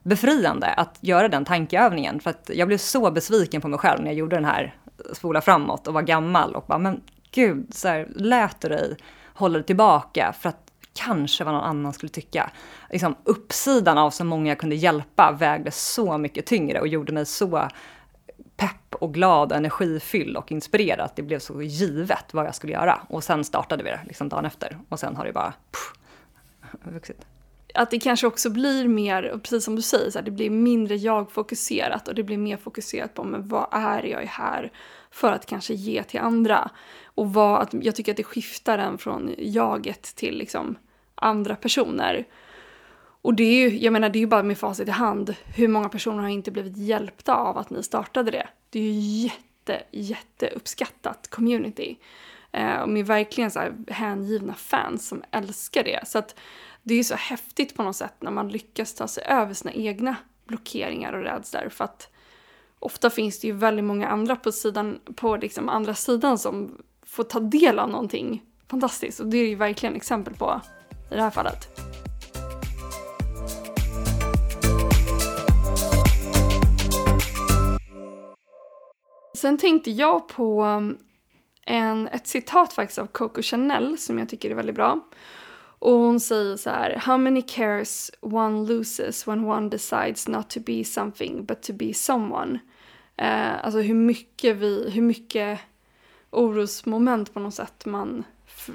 befriande 0.02 0.66
att 0.66 0.99
göra 1.00 1.28
den 1.28 1.45
tankeövningen. 1.45 2.21
För 2.21 2.30
att 2.30 2.50
jag 2.54 2.68
blev 2.68 2.78
så 2.78 3.11
besviken 3.11 3.61
på 3.61 3.68
mig 3.68 3.78
själv 3.78 4.00
när 4.00 4.07
jag 4.07 4.16
gjorde 4.18 4.37
den 4.37 4.45
här 4.45 4.75
spola 5.12 5.40
framåt 5.40 5.86
och 5.86 5.94
var 5.94 6.02
gammal 6.02 6.54
och 6.54 6.64
bara, 6.66 6.78
men 6.78 7.00
gud, 7.30 7.74
så 7.74 7.88
här, 7.88 8.08
lät 8.14 8.60
du 8.60 8.68
dig 8.68 8.96
hålla 9.34 9.58
dig 9.58 9.66
tillbaka 9.66 10.34
för 10.40 10.48
att 10.48 10.72
kanske 10.92 11.44
vad 11.44 11.54
någon 11.54 11.64
annan 11.64 11.92
skulle 11.92 12.10
tycka. 12.10 12.50
Liksom, 12.90 13.16
uppsidan 13.24 13.98
av 13.98 14.10
så 14.10 14.24
många 14.24 14.48
jag 14.48 14.58
kunde 14.58 14.76
hjälpa 14.76 15.32
vägde 15.32 15.70
så 15.70 16.18
mycket 16.18 16.46
tyngre 16.46 16.80
och 16.80 16.88
gjorde 16.88 17.12
mig 17.12 17.26
så 17.26 17.68
pepp 18.56 18.94
och 18.94 19.14
glad, 19.14 19.52
energifylld 19.52 20.36
och 20.36 20.52
inspirerad. 20.52 21.00
att 21.00 21.16
Det 21.16 21.22
blev 21.22 21.38
så 21.38 21.62
givet 21.62 22.34
vad 22.34 22.46
jag 22.46 22.54
skulle 22.54 22.72
göra. 22.72 23.00
Och 23.08 23.24
sen 23.24 23.44
startade 23.44 23.84
vi 23.84 23.90
det 23.90 24.00
liksom 24.04 24.28
dagen 24.28 24.44
efter. 24.44 24.78
Och 24.88 25.00
sen 25.00 25.16
har 25.16 25.24
det 25.24 25.32
bara 25.32 25.54
pff, 25.72 25.92
vuxit 26.94 27.26
att 27.75 27.90
det 27.90 27.98
kanske 27.98 28.26
också 28.26 28.50
blir 28.50 28.88
mer, 28.88 29.38
precis 29.42 29.64
som 29.64 29.76
du 29.76 29.82
säger, 29.82 30.10
så 30.10 30.18
här, 30.18 30.25
det 30.25 30.30
blir 30.30 30.50
mindre 30.50 30.96
jag-fokuserat 30.96 32.08
och 32.08 32.14
det 32.14 32.22
blir 32.22 32.38
mer 32.38 32.56
fokuserat 32.56 33.14
på 33.14 33.25
men 33.25 33.48
vad 33.48 33.66
är 33.70 34.02
jag 34.02 34.20
här 34.20 34.72
för 35.10 35.32
att 35.32 35.46
kanske 35.46 35.75
ge 35.75 36.02
till 36.02 36.20
andra. 36.20 36.70
Och 37.04 37.32
vad, 37.32 37.62
att 37.62 37.75
jag 37.75 37.94
tycker 37.94 38.12
att 38.12 38.16
det 38.16 38.25
skiftar 38.25 38.78
en 38.78 38.98
från 38.98 39.34
jaget 39.38 40.02
till 40.02 40.38
liksom 40.38 40.78
andra 41.14 41.56
personer. 41.56 42.26
Och 43.22 43.35
det 43.35 43.44
är 43.44 43.70
ju, 43.70 43.78
jag 43.78 43.92
menar 43.92 44.09
det 44.09 44.18
är 44.18 44.20
ju 44.20 44.26
bara 44.26 44.42
med 44.42 44.59
facit 44.59 44.88
i 44.88 44.90
hand, 44.90 45.35
hur 45.57 45.68
många 45.68 45.88
personer 45.88 46.22
har 46.22 46.28
inte 46.28 46.50
blivit 46.50 46.76
hjälpta 46.76 47.35
av 47.35 47.59
att 47.59 47.70
ni 47.70 47.83
startade 47.83 48.31
det? 48.31 48.48
Det 48.70 48.78
är 48.78 48.83
ju 48.83 48.90
jätte, 48.90 49.83
jätteuppskattat 49.90 51.31
community. 51.31 51.98
Eh, 52.52 52.81
och 52.81 52.88
med 52.88 53.07
verkligen 53.07 53.50
så 53.50 53.59
här 53.59 53.72
hängivna 53.88 54.54
fans 54.54 55.09
som 55.09 55.22
älskar 55.31 55.85
det. 55.85 56.09
Så 56.09 56.18
att 56.18 56.35
det 56.88 56.94
är 56.94 57.03
så 57.03 57.14
häftigt 57.14 57.74
på 57.74 57.83
något 57.83 57.96
sätt 57.96 58.14
när 58.20 58.31
man 58.31 58.48
lyckas 58.48 58.94
ta 58.94 59.09
sig 59.09 59.24
över 59.24 59.55
sina 59.55 59.72
egna 59.72 60.16
blockeringar 60.46 61.12
och 61.12 61.22
rädslor 61.22 61.68
för 61.68 61.85
att 61.85 62.09
ofta 62.79 63.11
finns 63.11 63.40
det 63.40 63.46
ju 63.46 63.53
väldigt 63.53 63.85
många 63.85 64.09
andra 64.09 64.37
på, 64.37 64.53
sidan, 64.53 65.01
på 65.16 65.37
liksom 65.37 65.68
andra 65.68 65.94
sidan 65.94 66.38
som 66.38 66.83
får 67.03 67.24
ta 67.24 67.40
del 67.40 67.79
av 67.79 67.90
någonting 67.90 68.42
fantastiskt 68.68 69.20
och 69.20 69.27
det 69.27 69.38
är 69.38 69.48
ju 69.48 69.55
verkligen 69.55 69.96
exempel 69.96 70.35
på 70.35 70.61
i 71.11 71.14
det 71.14 71.22
här 71.22 71.31
fallet. 71.31 71.68
Sen 79.37 79.59
tänkte 79.59 79.90
jag 79.90 80.29
på 80.29 80.64
um, 80.64 80.98
en, 81.66 82.09
ett 82.09 82.27
citat 82.27 82.72
faktiskt 82.72 82.98
av 82.98 83.07
Coco 83.07 83.42
Chanel 83.42 83.98
som 83.98 84.18
jag 84.18 84.29
tycker 84.29 84.51
är 84.51 84.55
väldigt 84.55 84.77
bra. 84.77 85.01
Och 85.78 85.92
hon 85.92 86.20
säger 86.20 86.56
så 86.56 86.70
här, 86.70 86.96
How 86.96 87.16
many 87.16 87.42
cares 87.42 88.10
one 88.20 88.68
loses 88.68 89.28
when 89.28 89.44
one 89.44 89.68
decides 89.68 90.28
not 90.28 90.50
to 90.50 90.60
be 90.60 90.84
something 90.84 91.44
but 91.44 91.62
to 91.62 91.72
be 91.72 91.94
someone? 91.94 92.58
Eh, 93.16 93.64
alltså 93.64 93.80
hur 93.80 93.94
mycket 93.94 94.56
vi, 94.56 94.90
hur 94.90 95.02
mycket 95.02 95.60
orosmoment 96.30 97.34
på 97.34 97.40
något 97.40 97.54
sätt 97.54 97.86
man, 97.86 98.24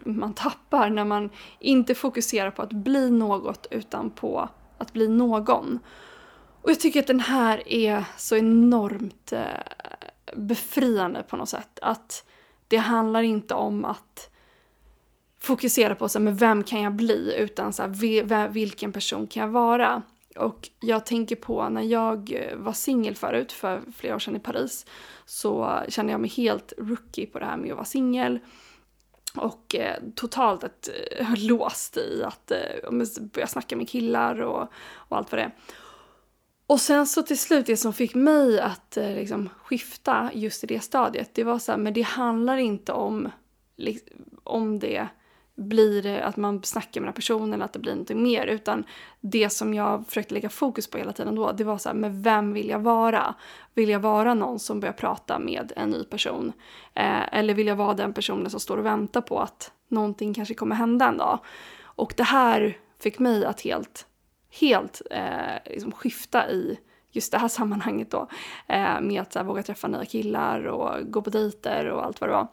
man 0.04 0.34
tappar 0.34 0.90
när 0.90 1.06
man 1.06 1.30
inte 1.60 1.96
fokuserar 1.96 2.52
på 2.52 2.62
att 2.62 2.74
bli 2.74 3.12
något 3.12 3.68
utan 3.72 4.10
på 4.10 4.50
att 4.78 4.94
bli 4.94 5.08
någon. 5.08 5.80
Och 6.62 6.70
jag 6.72 6.80
tycker 6.80 7.00
att 7.00 7.08
den 7.08 7.20
här 7.20 7.68
är 7.68 8.06
så 8.18 8.36
enormt 8.36 9.34
eh, 9.34 9.42
befriande 10.36 11.24
på 11.24 11.38
något 11.38 11.50
sätt. 11.50 11.80
Att 11.82 12.26
det 12.68 12.78
handlar 12.78 13.22
inte 13.22 13.54
om 13.54 13.86
att 13.86 14.30
fokusera 15.44 15.96
på 15.96 16.10
så 16.10 16.20
här, 16.20 16.24
men 16.24 16.36
vem 16.36 16.64
kan 16.64 16.82
jag 16.82 16.94
bli 16.94 17.36
utan 17.38 17.74
så 17.74 17.84
här, 17.84 18.48
vilken 18.48 18.92
person 18.92 19.28
kan 19.28 19.42
jag 19.42 19.50
vara? 19.50 20.02
Och 20.36 20.70
jag 20.80 21.06
tänker 21.06 21.36
på 21.36 21.70
när 21.70 21.82
jag 21.82 22.32
eh, 22.32 22.58
var 22.58 22.74
singel 22.74 23.16
förut, 23.16 23.52
för 23.52 23.82
flera 23.96 24.16
år 24.16 24.20
sedan 24.20 24.36
i 24.36 24.40
Paris, 24.40 24.86
så 25.26 25.80
kände 25.88 26.12
jag 26.12 26.22
mig 26.22 26.30
helt 26.30 26.74
rookie 26.78 27.26
på 27.26 27.40
det 27.40 27.46
här 27.46 27.58
med 27.58 27.72
att 27.72 27.76
vara 27.76 27.86
singel. 27.86 28.40
Och 29.36 29.76
eh, 29.76 30.04
totalt 30.16 30.64
ett, 30.64 30.90
eh, 31.20 31.28
låst 31.38 31.98
i 31.98 32.24
att 32.24 32.52
eh, 32.52 32.92
börja 33.34 33.48
snacka 33.48 33.76
med 33.76 33.90
killar 33.90 34.42
och, 34.42 34.68
och 34.94 35.18
allt 35.18 35.32
vad 35.32 35.40
det 35.40 35.44
är. 35.44 35.52
Och 36.68 36.82
sen 36.82 37.08
så 37.08 37.24
till 37.24 37.40
slut, 37.40 37.66
det 37.66 37.78
som 37.78 37.94
fick 37.94 38.16
mig 38.16 38.60
att 38.60 38.98
eh, 38.98 39.14
liksom, 39.16 39.50
skifta 39.64 40.32
just 40.34 40.64
i 40.64 40.68
det 40.68 40.80
stadiet, 40.80 41.30
det 41.34 41.44
var 41.44 41.60
så 41.60 41.72
här, 41.72 41.80
men 41.80 41.94
det 41.94 42.02
handlar 42.02 42.58
inte 42.58 42.92
om, 42.92 43.32
liksom, 43.76 44.18
om 44.44 44.80
det 44.80 45.08
blir 45.56 46.22
att 46.22 46.38
man 46.38 46.64
snackar 46.64 47.02
med 47.02 47.06
den 47.06 47.12
här 47.12 47.16
personen 47.16 47.54
eller 47.54 47.66
att 47.66 47.74
det 47.74 47.80
blir 47.80 47.92
någonting 47.92 48.24
mer. 48.24 48.48
Utan 48.48 48.84
det 49.22 49.50
som 49.50 49.74
jag 49.74 50.08
försökte 50.08 50.34
lägga 50.34 50.50
fokus 50.50 50.88
på 50.88 50.98
hela 50.98 51.14
tiden 51.14 51.36
då, 51.36 51.52
det 51.52 51.64
var 51.64 51.78
så 51.78 51.90
här, 51.90 51.96
men 51.96 52.22
vem 52.22 52.54
vill 52.54 52.70
jag 52.70 52.80
vara? 52.80 53.36
Vill 53.74 53.90
jag 53.90 54.00
vara 54.00 54.34
någon 54.34 54.60
som 54.60 54.80
börjar 54.80 54.94
prata 54.94 55.40
med 55.40 55.74
en 55.76 55.90
ny 55.90 56.04
person? 56.04 56.54
Eh, 56.94 57.34
eller 57.34 57.54
vill 57.54 57.68
jag 57.68 57.76
vara 57.76 57.94
den 57.94 58.14
personen 58.14 58.50
som 58.50 58.60
står 58.60 58.78
och 58.78 58.86
väntar 58.86 59.22
på 59.22 59.40
att 59.40 59.72
någonting 59.88 60.34
kanske 60.34 60.54
kommer 60.54 60.76
hända 60.76 61.08
en 61.08 61.18
dag? 61.18 61.40
Och 61.82 62.14
det 62.18 62.24
här 62.24 62.78
fick 63.00 63.20
mig 63.20 63.46
att 63.46 63.62
helt, 63.62 64.08
helt 64.60 65.02
eh, 65.12 65.74
liksom 65.74 65.92
skifta 65.92 66.50
i 66.50 66.80
just 67.12 67.32
det 67.32 67.38
här 67.38 67.48
sammanhanget 67.60 68.12
då. 68.12 68.28
Eh, 68.68 69.02
med 69.02 69.22
att 69.22 69.36
här, 69.36 69.44
våga 69.44 69.64
träffa 69.64 69.88
nya 69.88 70.06
killar 70.06 70.64
och 70.64 71.12
gå 71.12 71.22
på 71.22 71.30
dejter 71.30 71.90
och 71.90 72.06
allt 72.06 72.22
vad 72.22 72.30
det 72.30 72.34
var. 72.34 72.48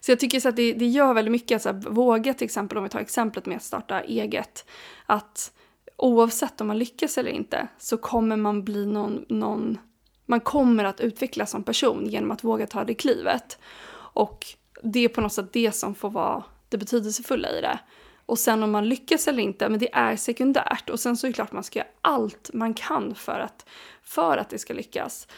Så 0.00 0.10
jag 0.10 0.20
tycker 0.20 0.40
så 0.40 0.48
att 0.48 0.56
det, 0.56 0.72
det 0.72 0.86
gör 0.86 1.14
väldigt 1.14 1.32
mycket 1.32 1.56
att 1.56 1.62
så 1.62 1.68
här, 1.68 1.90
våga 1.90 2.34
till 2.34 2.44
exempel, 2.44 2.78
om 2.78 2.84
vi 2.84 2.90
tar 2.90 3.00
exemplet 3.00 3.46
med 3.46 3.56
att 3.56 3.62
starta 3.62 4.00
eget, 4.00 4.66
att 5.06 5.52
oavsett 5.96 6.60
om 6.60 6.66
man 6.66 6.78
lyckas 6.78 7.18
eller 7.18 7.30
inte 7.30 7.68
så 7.78 7.98
kommer 7.98 8.36
man 8.36 8.64
bli 8.64 8.86
någon, 8.86 9.24
någon 9.28 9.78
man 10.26 10.40
kommer 10.40 10.84
att 10.84 11.00
utvecklas 11.00 11.50
som 11.50 11.62
person 11.62 12.06
genom 12.06 12.30
att 12.30 12.44
våga 12.44 12.66
ta 12.66 12.84
det 12.84 12.94
klivet. 12.94 13.58
Och 13.94 14.46
det 14.82 15.00
är 15.00 15.08
på 15.08 15.20
något 15.20 15.32
sätt 15.32 15.52
det 15.52 15.72
som 15.72 15.94
får 15.94 16.10
vara 16.10 16.44
det 16.68 16.78
betydelsefulla 16.78 17.50
i 17.50 17.60
det. 17.60 17.78
Och 18.26 18.38
sen 18.38 18.62
om 18.62 18.70
man 18.70 18.88
lyckas 18.88 19.28
eller 19.28 19.42
inte, 19.42 19.68
men 19.68 19.80
det 19.80 19.94
är 19.94 20.16
sekundärt. 20.16 20.90
Och 20.90 21.00
sen 21.00 21.16
så 21.16 21.26
är 21.26 21.28
det 21.28 21.32
klart 21.32 21.48
att 21.48 21.52
man 21.52 21.64
ska 21.64 21.78
göra 21.78 21.88
allt 22.00 22.50
man 22.52 22.74
kan 22.74 23.14
för 23.14 23.40
att, 23.40 23.66
för 24.02 24.36
att 24.36 24.50
det 24.50 24.58
ska 24.58 24.74
lyckas. 24.74 25.28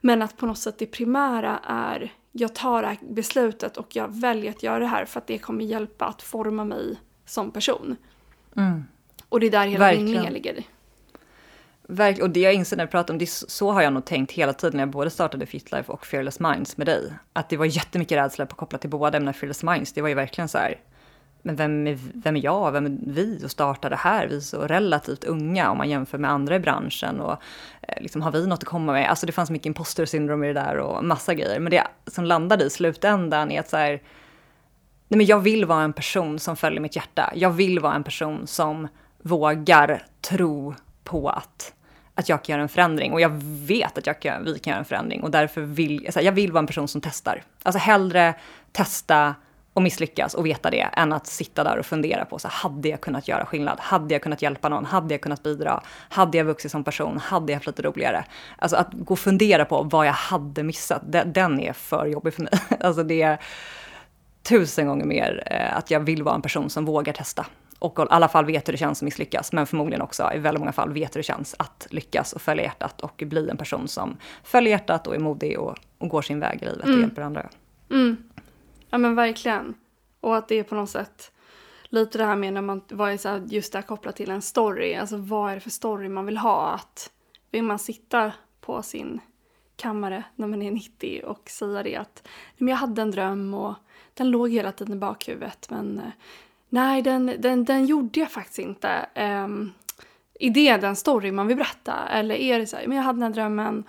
Men 0.00 0.22
att 0.22 0.36
på 0.36 0.46
något 0.46 0.58
sätt 0.58 0.78
det 0.78 0.86
primära 0.86 1.60
är, 1.64 2.12
jag 2.36 2.54
tar 2.54 2.82
det 2.82 2.88
här 2.88 2.98
beslutet 3.02 3.76
och 3.76 3.96
jag 3.96 4.20
väljer 4.20 4.50
att 4.50 4.62
göra 4.62 4.78
det 4.78 4.86
här 4.86 5.04
för 5.04 5.20
att 5.20 5.26
det 5.26 5.38
kommer 5.38 5.64
hjälpa 5.64 6.04
att 6.04 6.22
forma 6.22 6.64
mig 6.64 6.96
som 7.26 7.50
person. 7.50 7.96
Mm. 8.56 8.84
Och 9.28 9.40
det 9.40 9.46
är 9.46 9.50
där 9.50 9.66
hela 9.66 9.92
vinningen 9.92 10.32
ligger. 10.32 10.62
Verkligen, 11.82 12.28
och 12.28 12.30
det 12.30 12.40
jag 12.40 12.54
inser 12.54 12.76
när 12.76 12.84
vi 12.84 12.90
pratar 12.90 13.14
om 13.14 13.18
det, 13.18 13.30
så 13.30 13.72
har 13.72 13.82
jag 13.82 13.92
nog 13.92 14.04
tänkt 14.04 14.32
hela 14.32 14.52
tiden 14.52 14.76
när 14.76 14.82
jag 14.82 14.90
både 14.90 15.10
startade 15.10 15.46
Fitlife 15.46 15.92
och 15.92 16.06
Fearless 16.06 16.40
Minds 16.40 16.76
med 16.76 16.86
dig. 16.86 17.12
Att 17.32 17.48
det 17.48 17.56
var 17.56 17.66
jättemycket 17.66 18.18
rädsla 18.18 18.46
på 18.46 18.56
kopplat 18.56 18.80
till 18.80 18.90
båda, 18.90 19.20
men 19.20 19.34
Fearless 19.34 19.62
Minds, 19.62 19.92
det 19.92 20.02
var 20.02 20.08
ju 20.08 20.14
verkligen 20.14 20.48
så 20.48 20.58
här, 20.58 20.80
men 21.46 21.56
vem 21.56 21.86
är, 21.86 21.98
vem 22.14 22.36
är 22.36 22.44
jag, 22.44 22.72
vem 22.72 22.86
är 22.86 22.98
vi 23.06 23.40
att 23.44 23.50
starta 23.50 23.88
det 23.88 23.96
här? 23.96 24.26
Vi 24.26 24.36
är 24.36 24.40
så 24.40 24.66
relativt 24.66 25.24
unga 25.24 25.70
om 25.70 25.78
man 25.78 25.90
jämför 25.90 26.18
med 26.18 26.30
andra 26.30 26.56
i 26.56 26.60
branschen 26.60 27.20
och 27.20 27.32
eh, 27.82 28.02
liksom, 28.02 28.22
har 28.22 28.32
vi 28.32 28.46
något 28.46 28.58
att 28.58 28.68
komma 28.68 28.92
med? 28.92 29.10
Alltså 29.10 29.26
det 29.26 29.32
fanns 29.32 29.50
mycket 29.50 29.66
imposter 29.66 30.06
syndrom 30.06 30.44
i 30.44 30.46
det 30.46 30.52
där 30.52 30.76
och 30.76 31.04
massa 31.04 31.34
grejer. 31.34 31.60
Men 31.60 31.70
det 31.70 31.86
som 32.06 32.24
landade 32.24 32.64
i 32.64 32.70
slutändan 32.70 33.50
är 33.50 33.60
att 33.60 33.68
så 33.68 33.76
här, 33.76 33.90
nej 35.08 35.18
men 35.18 35.26
jag 35.26 35.40
vill 35.40 35.64
vara 35.64 35.82
en 35.82 35.92
person 35.92 36.38
som 36.38 36.56
följer 36.56 36.80
mitt 36.80 36.96
hjärta. 36.96 37.32
Jag 37.34 37.50
vill 37.50 37.80
vara 37.80 37.94
en 37.94 38.04
person 38.04 38.46
som 38.46 38.88
vågar 39.22 40.02
tro 40.20 40.74
på 41.04 41.28
att 41.28 41.72
att 42.14 42.28
jag 42.28 42.42
kan 42.44 42.52
göra 42.52 42.62
en 42.62 42.68
förändring 42.68 43.12
och 43.12 43.20
jag 43.20 43.42
vet 43.66 43.98
att 43.98 44.06
jag 44.06 44.20
kan, 44.20 44.44
vi 44.44 44.58
kan 44.58 44.70
göra 44.70 44.78
en 44.78 44.84
förändring 44.84 45.22
och 45.22 45.30
därför 45.30 45.60
vill 45.60 46.08
jag, 46.14 46.24
jag 46.24 46.32
vill 46.32 46.52
vara 46.52 46.58
en 46.58 46.66
person 46.66 46.88
som 46.88 47.00
testar. 47.00 47.42
Alltså 47.62 47.78
hellre 47.78 48.34
testa 48.72 49.34
och 49.74 49.82
misslyckas 49.82 50.34
och 50.34 50.46
veta 50.46 50.70
det 50.70 50.80
än 50.80 51.12
att 51.12 51.26
sitta 51.26 51.64
där 51.64 51.78
och 51.78 51.86
fundera 51.86 52.24
på 52.24 52.38
så 52.38 52.48
hade 52.48 52.88
jag 52.88 53.00
kunnat 53.00 53.28
göra 53.28 53.46
skillnad? 53.46 53.80
Hade 53.80 54.14
jag 54.14 54.22
kunnat 54.22 54.42
hjälpa 54.42 54.68
någon? 54.68 54.84
Hade 54.84 55.14
jag 55.14 55.20
kunnat 55.20 55.42
bidra? 55.42 55.82
Hade 56.08 56.38
jag 56.38 56.44
vuxit 56.44 56.70
som 56.70 56.84
person? 56.84 57.18
Hade 57.18 57.52
jag 57.52 57.56
haft 57.56 57.66
lite 57.66 57.82
roligare? 57.82 58.24
Alltså 58.58 58.76
att 58.76 58.92
gå 58.92 59.12
och 59.12 59.18
fundera 59.18 59.64
på 59.64 59.82
vad 59.82 60.06
jag 60.06 60.12
hade 60.12 60.62
missat, 60.62 61.02
den 61.26 61.60
är 61.60 61.72
för 61.72 62.06
jobbig 62.06 62.34
för 62.34 62.42
mig. 62.42 62.52
Alltså 62.80 63.02
det 63.02 63.22
är 63.22 63.40
tusen 64.42 64.86
gånger 64.86 65.04
mer 65.04 65.42
eh, 65.46 65.76
att 65.76 65.90
jag 65.90 66.00
vill 66.00 66.22
vara 66.22 66.34
en 66.34 66.42
person 66.42 66.70
som 66.70 66.84
vågar 66.84 67.12
testa 67.12 67.46
och 67.78 67.98
i 67.98 68.02
alla 68.10 68.28
fall 68.28 68.44
vet 68.44 68.68
hur 68.68 68.72
det 68.72 68.78
känns 68.78 68.98
att 68.98 69.04
misslyckas, 69.04 69.52
men 69.52 69.66
förmodligen 69.66 70.02
också 70.02 70.30
i 70.34 70.38
väldigt 70.38 70.60
många 70.60 70.72
fall 70.72 70.92
vet 70.92 71.16
hur 71.16 71.18
det 71.18 71.24
känns 71.24 71.54
att 71.58 71.86
lyckas 71.90 72.32
och 72.32 72.42
följa 72.42 72.64
hjärtat 72.64 73.00
och 73.00 73.22
bli 73.26 73.50
en 73.50 73.56
person 73.56 73.88
som 73.88 74.16
följer 74.42 74.70
hjärtat 74.70 75.06
och 75.06 75.14
är 75.14 75.18
modig 75.18 75.58
och, 75.58 75.78
och 75.98 76.08
går 76.08 76.22
sin 76.22 76.40
väg 76.40 76.62
i 76.62 76.64
livet 76.64 76.84
mm. 76.84 76.96
och 76.96 77.00
hjälper 77.00 77.22
andra. 77.22 77.48
Mm. 77.90 78.16
Ja 78.94 78.98
men 78.98 79.14
verkligen. 79.14 79.74
Och 80.20 80.36
att 80.36 80.48
det 80.48 80.58
är 80.58 80.62
på 80.62 80.74
något 80.74 80.90
sätt 80.90 81.32
lite 81.84 82.18
det 82.18 82.24
här 82.24 82.36
med 82.36 82.52
när 82.52 82.60
man 82.60 82.82
var 82.88 83.16
så 83.16 83.28
här, 83.28 83.42
just 83.48 83.72
där 83.72 83.82
kopplat 83.82 84.16
till 84.16 84.30
en 84.30 84.42
story, 84.42 84.94
alltså 84.94 85.16
vad 85.16 85.50
är 85.50 85.54
det 85.54 85.60
för 85.60 85.70
story 85.70 86.08
man 86.08 86.26
vill 86.26 86.36
ha? 86.36 86.70
Att 86.70 87.10
vill 87.50 87.62
man 87.62 87.78
sitta 87.78 88.32
på 88.60 88.82
sin 88.82 89.20
kammare 89.76 90.24
när 90.34 90.46
man 90.46 90.62
är 90.62 90.70
90 90.70 91.22
och 91.24 91.50
säga 91.50 91.82
det 91.82 91.96
att 91.96 92.28
men 92.56 92.68
jag 92.68 92.76
hade 92.76 93.02
en 93.02 93.10
dröm 93.10 93.54
och 93.54 93.74
den 94.14 94.30
låg 94.30 94.50
hela 94.50 94.72
tiden 94.72 94.96
i 94.96 94.98
bakhuvudet 94.98 95.70
men 95.70 95.98
eh, 95.98 96.12
Nej, 96.68 97.02
den, 97.02 97.34
den, 97.38 97.64
den 97.64 97.86
gjorde 97.86 98.20
jag 98.20 98.30
faktiskt 98.30 98.58
inte. 98.58 99.06
Um, 99.16 99.72
är 100.40 100.50
det 100.50 100.76
den 100.76 100.96
story 100.96 101.32
man 101.32 101.46
vill 101.46 101.56
berätta? 101.56 102.08
Eller 102.08 102.34
är 102.34 102.58
det 102.58 102.66
så 102.66 102.76
här, 102.76 102.86
men 102.86 102.96
jag 102.96 103.04
hade 103.04 103.16
den 103.16 103.22
här 103.22 103.30
drömmen 103.30 103.84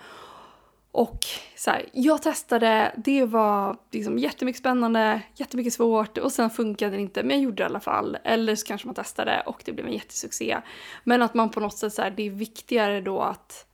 och 0.96 1.24
så 1.56 1.70
här, 1.70 1.88
jag 1.92 2.22
testade, 2.22 2.94
det 2.96 3.24
var 3.24 3.76
liksom 3.90 4.18
jättemycket 4.18 4.60
spännande, 4.60 5.22
jättemycket 5.34 5.72
svårt 5.72 6.18
och 6.18 6.32
sen 6.32 6.50
funkade 6.50 6.96
det 6.96 7.02
inte, 7.02 7.22
men 7.22 7.30
jag 7.30 7.40
gjorde 7.40 7.56
det 7.56 7.62
i 7.62 7.66
alla 7.66 7.80
fall. 7.80 8.18
Eller 8.24 8.56
så 8.56 8.66
kanske 8.66 8.88
man 8.88 8.94
testade 8.94 9.42
och 9.46 9.62
det 9.64 9.72
blev 9.72 9.86
en 9.86 9.92
jättesuccé. 9.92 10.58
Men 11.04 11.22
att 11.22 11.34
man 11.34 11.50
på 11.50 11.60
något 11.60 11.78
sätt 11.78 11.92
så 11.92 12.02
här, 12.02 12.10
det 12.10 12.22
är 12.22 12.30
viktigare 12.30 13.00
då 13.00 13.20
att 13.20 13.66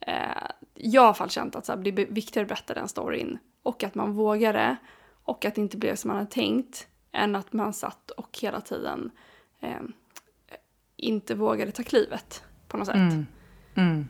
eh, 0.00 0.14
jag 0.74 1.00
har 1.00 1.06
i 1.06 1.08
alla 1.08 1.14
fall 1.14 1.30
känt 1.30 1.56
att 1.56 1.66
så 1.66 1.72
här, 1.72 1.82
det 1.82 1.90
är 1.90 2.06
viktigare 2.06 2.44
att 2.44 2.48
berätta 2.48 2.74
den 2.74 2.88
storyn 2.88 3.38
och 3.62 3.84
att 3.84 3.94
man 3.94 4.12
vågade 4.12 4.76
och 5.24 5.44
att 5.44 5.54
det 5.54 5.60
inte 5.60 5.76
blev 5.76 5.96
som 5.96 6.08
man 6.08 6.16
hade 6.16 6.30
tänkt 6.30 6.88
än 7.12 7.36
att 7.36 7.52
man 7.52 7.72
satt 7.72 8.10
och 8.10 8.38
hela 8.42 8.60
tiden 8.60 9.10
eh, 9.60 9.82
inte 10.96 11.34
vågade 11.34 11.72
ta 11.72 11.82
klivet 11.82 12.44
på 12.68 12.76
något 12.76 12.86
sätt. 12.86 12.96
Mm. 12.96 13.26
Mm. 13.74 14.08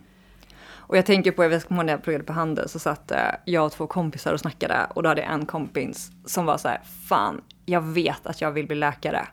Och 0.87 0.97
jag 0.97 1.05
tänker 1.05 1.31
på, 1.31 1.43
jag 1.43 1.49
vet 1.49 1.69
när 1.69 1.89
jag 1.89 2.03
pluggade 2.03 2.23
på 2.23 2.33
handel 2.33 2.69
så 2.69 2.79
satt 2.79 3.11
eh, 3.11 3.17
jag 3.45 3.65
och 3.65 3.71
två 3.71 3.87
kompisar 3.87 4.33
och 4.33 4.39
snackade 4.39 4.87
och 4.89 5.03
då 5.03 5.09
hade 5.09 5.21
jag 5.21 5.31
en 5.33 5.45
kompis 5.45 6.11
som 6.25 6.45
var 6.45 6.57
så 6.57 6.67
här, 6.67 6.81
fan, 7.09 7.41
jag 7.65 7.81
vet 7.81 8.27
att 8.27 8.41
jag 8.41 8.51
vill 8.51 8.67
bli 8.67 8.75
läkare. 8.75 9.27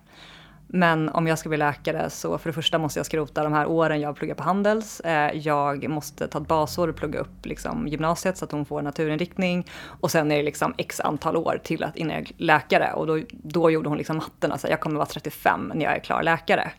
Men 0.67 1.09
om 1.09 1.27
jag 1.27 1.38
ska 1.38 1.49
bli 1.49 1.59
läkare 1.59 2.11
så 2.11 2.38
för 2.38 2.49
det 2.49 2.53
första 2.53 2.79
måste 2.79 2.99
jag 2.99 3.07
skrota 3.07 3.45
de 3.45 3.53
här 3.53 3.67
åren 3.67 4.01
jag 4.01 4.17
pluggar 4.17 4.35
på 4.35 4.43
Handels. 4.43 5.01
Eh, 5.01 5.37
jag 5.37 5.88
måste 5.88 6.29
ta 6.29 6.40
ett 6.40 6.49
basår 6.49 6.88
och 6.88 6.97
plugga 6.97 7.21
upp 7.21 7.47
liksom 7.47 7.88
gymnasiet 7.88 8.38
så 8.38 8.45
att 8.45 8.53
hon 8.53 8.64
får 8.64 8.83
naturinriktning. 8.83 9.67
Och 10.01 10.11
sen 10.11 10.33
är 10.33 10.37
det 10.37 10.43
liksom 10.43 10.75
x 10.79 11.01
antal 11.01 11.37
år 11.37 11.61
till 11.64 11.85
att 11.85 11.97
innan 11.97 12.17
jag 12.17 12.23
är 12.23 12.33
läkare. 12.37 12.93
Och 12.93 13.07
då, 13.07 13.21
då 13.31 13.71
gjorde 13.71 13.88
hon 13.88 13.99
liksom 13.99 14.17
matten, 14.17 14.53
alltså 14.53 14.69
jag 14.69 14.81
kommer 14.81 14.97
vara 14.97 15.07
35 15.07 15.73
när 15.75 15.85
jag 15.85 15.95
är 15.95 16.01
klar 16.01 16.23
läkare. 16.23 16.73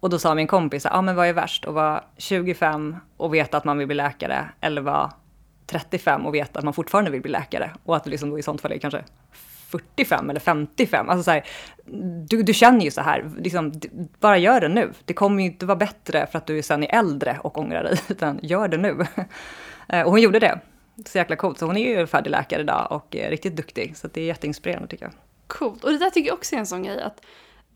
Och 0.00 0.10
då 0.10 0.18
sa 0.18 0.34
min 0.34 0.46
kompis, 0.46 0.84
ja 0.84 0.90
ah, 0.92 1.02
men 1.02 1.16
vad 1.16 1.26
är 1.26 1.32
värst? 1.32 1.64
Att 1.64 1.74
vara 1.74 2.04
25 2.16 2.96
och 3.16 3.34
veta 3.34 3.56
att 3.56 3.64
man 3.64 3.78
vill 3.78 3.86
bli 3.86 3.96
läkare 3.96 4.48
eller 4.60 4.82
vara 4.82 5.12
35 5.66 6.26
och 6.26 6.34
veta 6.34 6.58
att 6.58 6.64
man 6.64 6.74
fortfarande 6.74 7.10
vill 7.10 7.22
bli 7.22 7.30
läkare. 7.30 7.70
Och 7.84 7.96
att 7.96 8.04
det 8.04 8.10
liksom 8.10 8.30
då 8.30 8.38
i 8.38 8.42
sånt 8.42 8.60
fall 8.60 8.72
är 8.72 8.78
kanske 8.78 9.04
45 9.68 10.30
eller 10.30 10.40
55. 10.40 11.08
Alltså 11.08 11.22
så 11.22 11.30
här, 11.30 11.44
du, 12.28 12.42
du 12.42 12.54
känner 12.54 12.84
ju 12.84 12.90
så 12.90 13.00
här, 13.00 13.30
liksom, 13.38 13.72
bara 14.20 14.38
gör 14.38 14.60
det 14.60 14.68
nu. 14.68 14.92
Det 15.04 15.14
kommer 15.14 15.42
ju 15.42 15.48
inte 15.48 15.66
vara 15.66 15.76
bättre 15.76 16.26
för 16.26 16.38
att 16.38 16.46
du 16.46 16.62
sen 16.62 16.82
är 16.82 16.98
äldre 16.98 17.38
och 17.42 17.58
ångrar 17.58 17.84
dig, 17.84 17.98
utan 18.08 18.40
gör 18.42 18.68
det 18.68 18.76
nu. 18.76 19.06
Eh, 19.88 20.02
och 20.02 20.10
hon 20.10 20.20
gjorde 20.20 20.38
det. 20.38 20.60
Så 21.06 21.18
jäkla 21.18 21.36
coolt. 21.36 21.58
Så 21.58 21.66
hon 21.66 21.76
är 21.76 21.98
ju 21.98 22.06
färdig 22.06 22.30
läkare 22.30 22.60
idag 22.60 22.86
och 22.90 23.16
är 23.16 23.30
riktigt 23.30 23.56
duktig. 23.56 23.96
Så 23.96 24.08
det 24.12 24.20
är 24.20 24.24
jätteinspirerande 24.24 24.88
tycker 24.88 25.04
jag. 25.04 25.12
Coolt. 25.46 25.84
Och 25.84 25.90
det 25.90 25.98
där 25.98 26.10
tycker 26.10 26.28
jag 26.28 26.34
också 26.34 26.54
är 26.54 26.58
en 26.58 26.66
sån 26.66 26.82
grej 26.82 27.02
att 27.02 27.20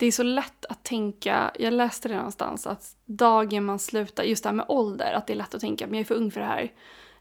det 0.01 0.07
är 0.07 0.11
så 0.11 0.23
lätt 0.23 0.65
att 0.65 0.83
tänka, 0.83 1.51
jag 1.59 1.73
läste 1.73 2.07
det 2.07 2.15
någonstans, 2.15 2.67
att 2.67 2.95
dagen 3.05 3.65
man 3.65 3.79
slutar, 3.79 4.23
just 4.23 4.43
det 4.43 4.49
här 4.49 4.55
med 4.55 4.65
ålder, 4.67 5.13
att 5.13 5.27
det 5.27 5.33
är 5.33 5.37
lätt 5.37 5.55
att 5.55 5.61
tänka, 5.61 5.87
men 5.87 5.93
jag 5.93 6.01
är 6.01 6.05
för 6.05 6.15
ung 6.15 6.31
för 6.31 6.39
det 6.39 6.45
här. 6.45 6.71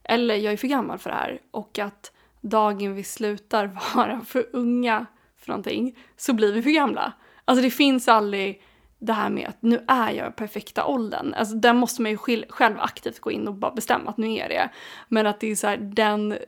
Eller 0.03 0.35
jag 0.35 0.53
är 0.53 0.57
för 0.57 0.69
gammal 0.69 0.99
för 0.99 1.11
det 1.11 1.17
här. 1.17 1.41
Och 1.51 1.79
att 1.79 2.13
dagen 2.41 2.95
vi 2.95 3.05
slutar 3.05 3.67
vara 3.95 4.21
för 4.21 4.47
unga 4.53 5.07
för 5.39 5.49
någonting 5.49 5.99
så 6.17 6.33
blir 6.33 6.53
vi 6.53 6.63
för 6.63 6.71
gamla. 6.71 7.13
Alltså 7.45 7.63
det 7.63 7.71
finns 7.71 8.09
aldrig 8.09 8.63
det 9.01 9.13
här 9.13 9.31
med 9.31 9.49
att 9.49 9.63
nu 9.63 9.85
är 9.89 10.13
jag 10.13 10.29
i 10.29 10.33
perfekta 10.33 10.87
åldern. 10.87 11.35
Alltså 11.35 11.55
där 11.55 11.73
måste 11.73 12.03
man 12.03 12.11
ju 12.11 12.17
själv 12.49 12.81
aktivt 12.81 13.21
gå 13.21 13.31
in 13.31 13.49
och 13.49 13.55
bara 13.55 13.71
bestämma 13.71 14.11
att 14.11 14.17
nu 14.17 14.37
är 14.37 14.49
det. 14.49 14.69
Men 15.09 15.27
att 15.27 15.41
det 15.41 15.51
är 15.51 15.57
så 15.57 15.67
här, 15.67 15.77
den, 15.77 16.39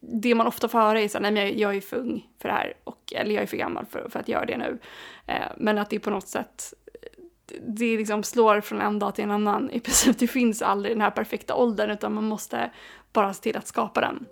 det 0.00 0.34
man 0.34 0.46
ofta 0.46 0.68
får 0.68 0.78
höra 0.78 1.00
är 1.00 1.08
så 1.08 1.18
här, 1.18 1.22
nej 1.22 1.32
men 1.32 1.42
jag, 1.42 1.58
jag 1.58 1.76
är 1.76 1.80
för 1.80 1.96
ung 1.96 2.26
för 2.42 2.48
det 2.48 2.54
här. 2.54 2.74
Och, 2.84 3.12
eller 3.16 3.34
jag 3.34 3.42
är 3.42 3.46
för 3.46 3.56
gammal 3.56 3.86
för, 3.86 4.08
för 4.08 4.20
att 4.20 4.28
göra 4.28 4.44
det 4.44 4.56
nu. 4.56 4.78
Eh, 5.26 5.46
men 5.56 5.78
att 5.78 5.90
det 5.90 5.98
på 5.98 6.10
något 6.10 6.28
sätt, 6.28 6.74
det 7.66 7.96
liksom 7.96 8.22
slår 8.22 8.60
från 8.60 8.80
en 8.80 8.98
dag 8.98 9.14
till 9.14 9.24
en 9.24 9.30
annan. 9.30 9.70
I 9.70 9.80
princip, 9.80 10.18
det 10.18 10.26
finns 10.26 10.62
aldrig 10.62 10.96
den 10.96 11.02
här 11.02 11.10
perfekta 11.10 11.54
åldern 11.54 11.90
utan 11.90 12.14
man 12.14 12.24
måste 12.24 12.70
bara 13.12 13.34
se 13.34 13.42
till 13.42 13.56
att 13.56 13.66
skapa 13.66 14.00
den. 14.00 14.26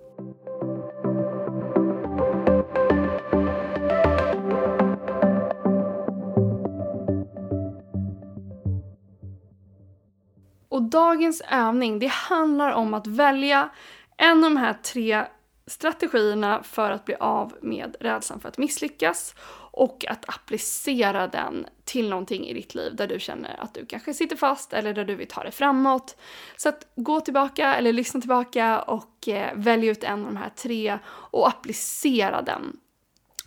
Och 10.77 10.83
dagens 10.83 11.41
övning, 11.51 11.99
det 11.99 12.11
handlar 12.11 12.71
om 12.71 12.93
att 12.93 13.07
välja 13.07 13.69
en 14.17 14.43
av 14.43 14.51
de 14.51 14.57
här 14.57 14.73
tre 14.73 15.25
strategierna 15.67 16.63
för 16.63 16.91
att 16.91 17.05
bli 17.05 17.15
av 17.15 17.57
med 17.61 17.95
rädslan 17.99 18.39
för 18.39 18.49
att 18.49 18.57
misslyckas 18.57 19.35
och 19.71 20.05
att 20.09 20.29
applicera 20.29 21.27
den 21.27 21.65
till 21.83 22.09
någonting 22.09 22.47
i 22.47 22.53
ditt 22.53 22.75
liv 22.75 22.95
där 22.95 23.07
du 23.07 23.19
känner 23.19 23.63
att 23.63 23.73
du 23.73 23.85
kanske 23.85 24.13
sitter 24.13 24.35
fast 24.35 24.73
eller 24.73 24.93
där 24.93 25.05
du 25.05 25.15
vill 25.15 25.27
ta 25.27 25.43
det 25.43 25.51
framåt. 25.51 26.17
Så 26.57 26.69
att 26.69 26.87
gå 26.95 27.21
tillbaka 27.21 27.75
eller 27.75 27.93
lyssna 27.93 28.19
tillbaka 28.19 28.81
och 28.81 29.27
eh, 29.27 29.51
välj 29.55 29.87
ut 29.87 30.03
en 30.03 30.19
av 30.19 30.25
de 30.25 30.37
här 30.37 30.51
tre 30.55 30.99
och 31.07 31.47
applicera 31.47 32.41
den 32.41 32.79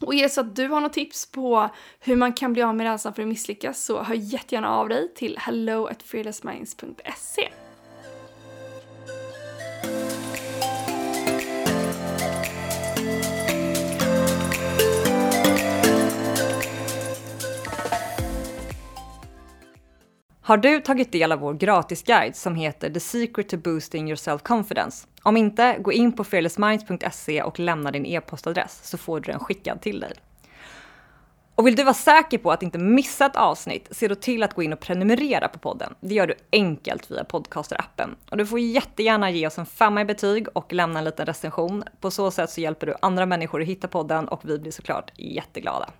och 0.00 0.14
är 0.14 0.22
det 0.22 0.28
så 0.28 0.40
att 0.40 0.56
du 0.56 0.68
har 0.68 0.80
något 0.80 0.92
tips 0.92 1.26
på 1.26 1.70
hur 2.00 2.16
man 2.16 2.32
kan 2.32 2.52
bli 2.52 2.62
av 2.62 2.74
med 2.74 2.84
rädslan 2.84 3.14
för 3.14 3.22
att 3.22 3.28
misslyckas 3.28 3.84
så 3.84 4.02
hör 4.02 4.14
jättegärna 4.14 4.68
av 4.68 4.88
dig 4.88 5.14
till 5.14 5.38
hello 5.38 5.88
Har 20.50 20.56
du 20.56 20.80
tagit 20.80 21.12
del 21.12 21.32
av 21.32 21.38
vår 21.38 21.54
gratisguide 21.54 22.36
som 22.36 22.54
heter 22.54 22.90
The 22.90 23.00
Secret 23.00 23.48
to 23.48 23.56
Boosting 23.56 24.08
Your 24.08 24.16
Self-Confidence? 24.16 25.06
Om 25.22 25.36
inte, 25.36 25.76
gå 25.80 25.92
in 25.92 26.12
på 26.12 26.24
fearlessminds.se 26.24 27.42
och 27.42 27.58
lämna 27.58 27.90
din 27.90 28.06
e-postadress 28.06 28.80
så 28.82 28.98
får 28.98 29.20
du 29.20 29.32
den 29.32 29.40
skickad 29.40 29.80
till 29.80 30.00
dig. 30.00 30.12
Och 31.54 31.66
vill 31.66 31.76
du 31.76 31.82
vara 31.82 31.94
säker 31.94 32.38
på 32.38 32.52
att 32.52 32.62
inte 32.62 32.78
missa 32.78 33.26
ett 33.26 33.36
avsnitt, 33.36 33.88
se 33.90 34.08
då 34.08 34.14
till 34.14 34.42
att 34.42 34.54
gå 34.54 34.62
in 34.62 34.72
och 34.72 34.80
prenumerera 34.80 35.48
på 35.48 35.58
podden. 35.58 35.94
Det 36.00 36.14
gör 36.14 36.26
du 36.26 36.34
enkelt 36.52 37.10
via 37.10 37.22
Podcaster-appen. 37.22 38.14
Och 38.30 38.36
du 38.36 38.46
får 38.46 38.58
jättegärna 38.58 39.30
ge 39.30 39.46
oss 39.46 39.58
en 39.58 39.66
femma 39.66 40.00
i 40.00 40.04
betyg 40.04 40.46
och 40.52 40.72
lämna 40.72 40.98
en 40.98 41.04
liten 41.04 41.26
recension. 41.26 41.84
På 42.00 42.10
så 42.10 42.30
sätt 42.30 42.50
så 42.50 42.60
hjälper 42.60 42.86
du 42.86 42.94
andra 43.02 43.26
människor 43.26 43.60
att 43.62 43.68
hitta 43.68 43.88
podden 43.88 44.28
och 44.28 44.40
vi 44.44 44.58
blir 44.58 44.72
såklart 44.72 45.12
jätteglada. 45.16 45.90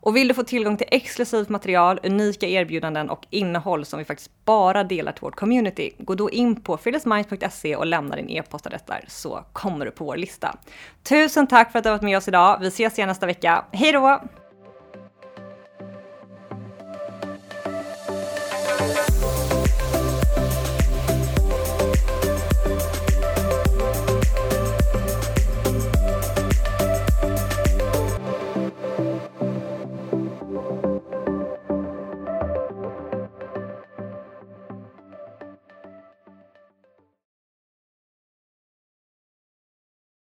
Och 0.00 0.16
vill 0.16 0.28
du 0.28 0.34
få 0.34 0.42
tillgång 0.42 0.76
till 0.76 0.86
exklusivt 0.90 1.48
material, 1.48 2.00
unika 2.02 2.46
erbjudanden 2.46 3.10
och 3.10 3.26
innehåll 3.30 3.84
som 3.84 3.98
vi 3.98 4.04
faktiskt 4.04 4.30
bara 4.44 4.84
delar 4.84 5.12
till 5.12 5.22
vårt 5.22 5.36
community, 5.36 5.90
gå 5.98 6.14
då 6.14 6.30
in 6.30 6.60
på 6.60 6.76
fearlessminds.se 6.76 7.76
och 7.76 7.86
lämna 7.86 8.16
din 8.16 8.30
e-postadress 8.30 8.82
där 8.86 9.04
så 9.08 9.44
kommer 9.52 9.84
du 9.84 9.90
på 9.90 10.04
vår 10.04 10.16
lista. 10.16 10.58
Tusen 11.02 11.46
tack 11.46 11.72
för 11.72 11.78
att 11.78 11.82
du 11.82 11.90
har 11.90 11.96
varit 11.96 12.04
med 12.04 12.16
oss 12.18 12.28
idag. 12.28 12.58
Vi 12.60 12.68
ses 12.68 12.98
igen 12.98 13.08
nästa 13.08 13.26
vecka. 13.26 13.64
Hej 13.72 13.92
då! 13.92 14.20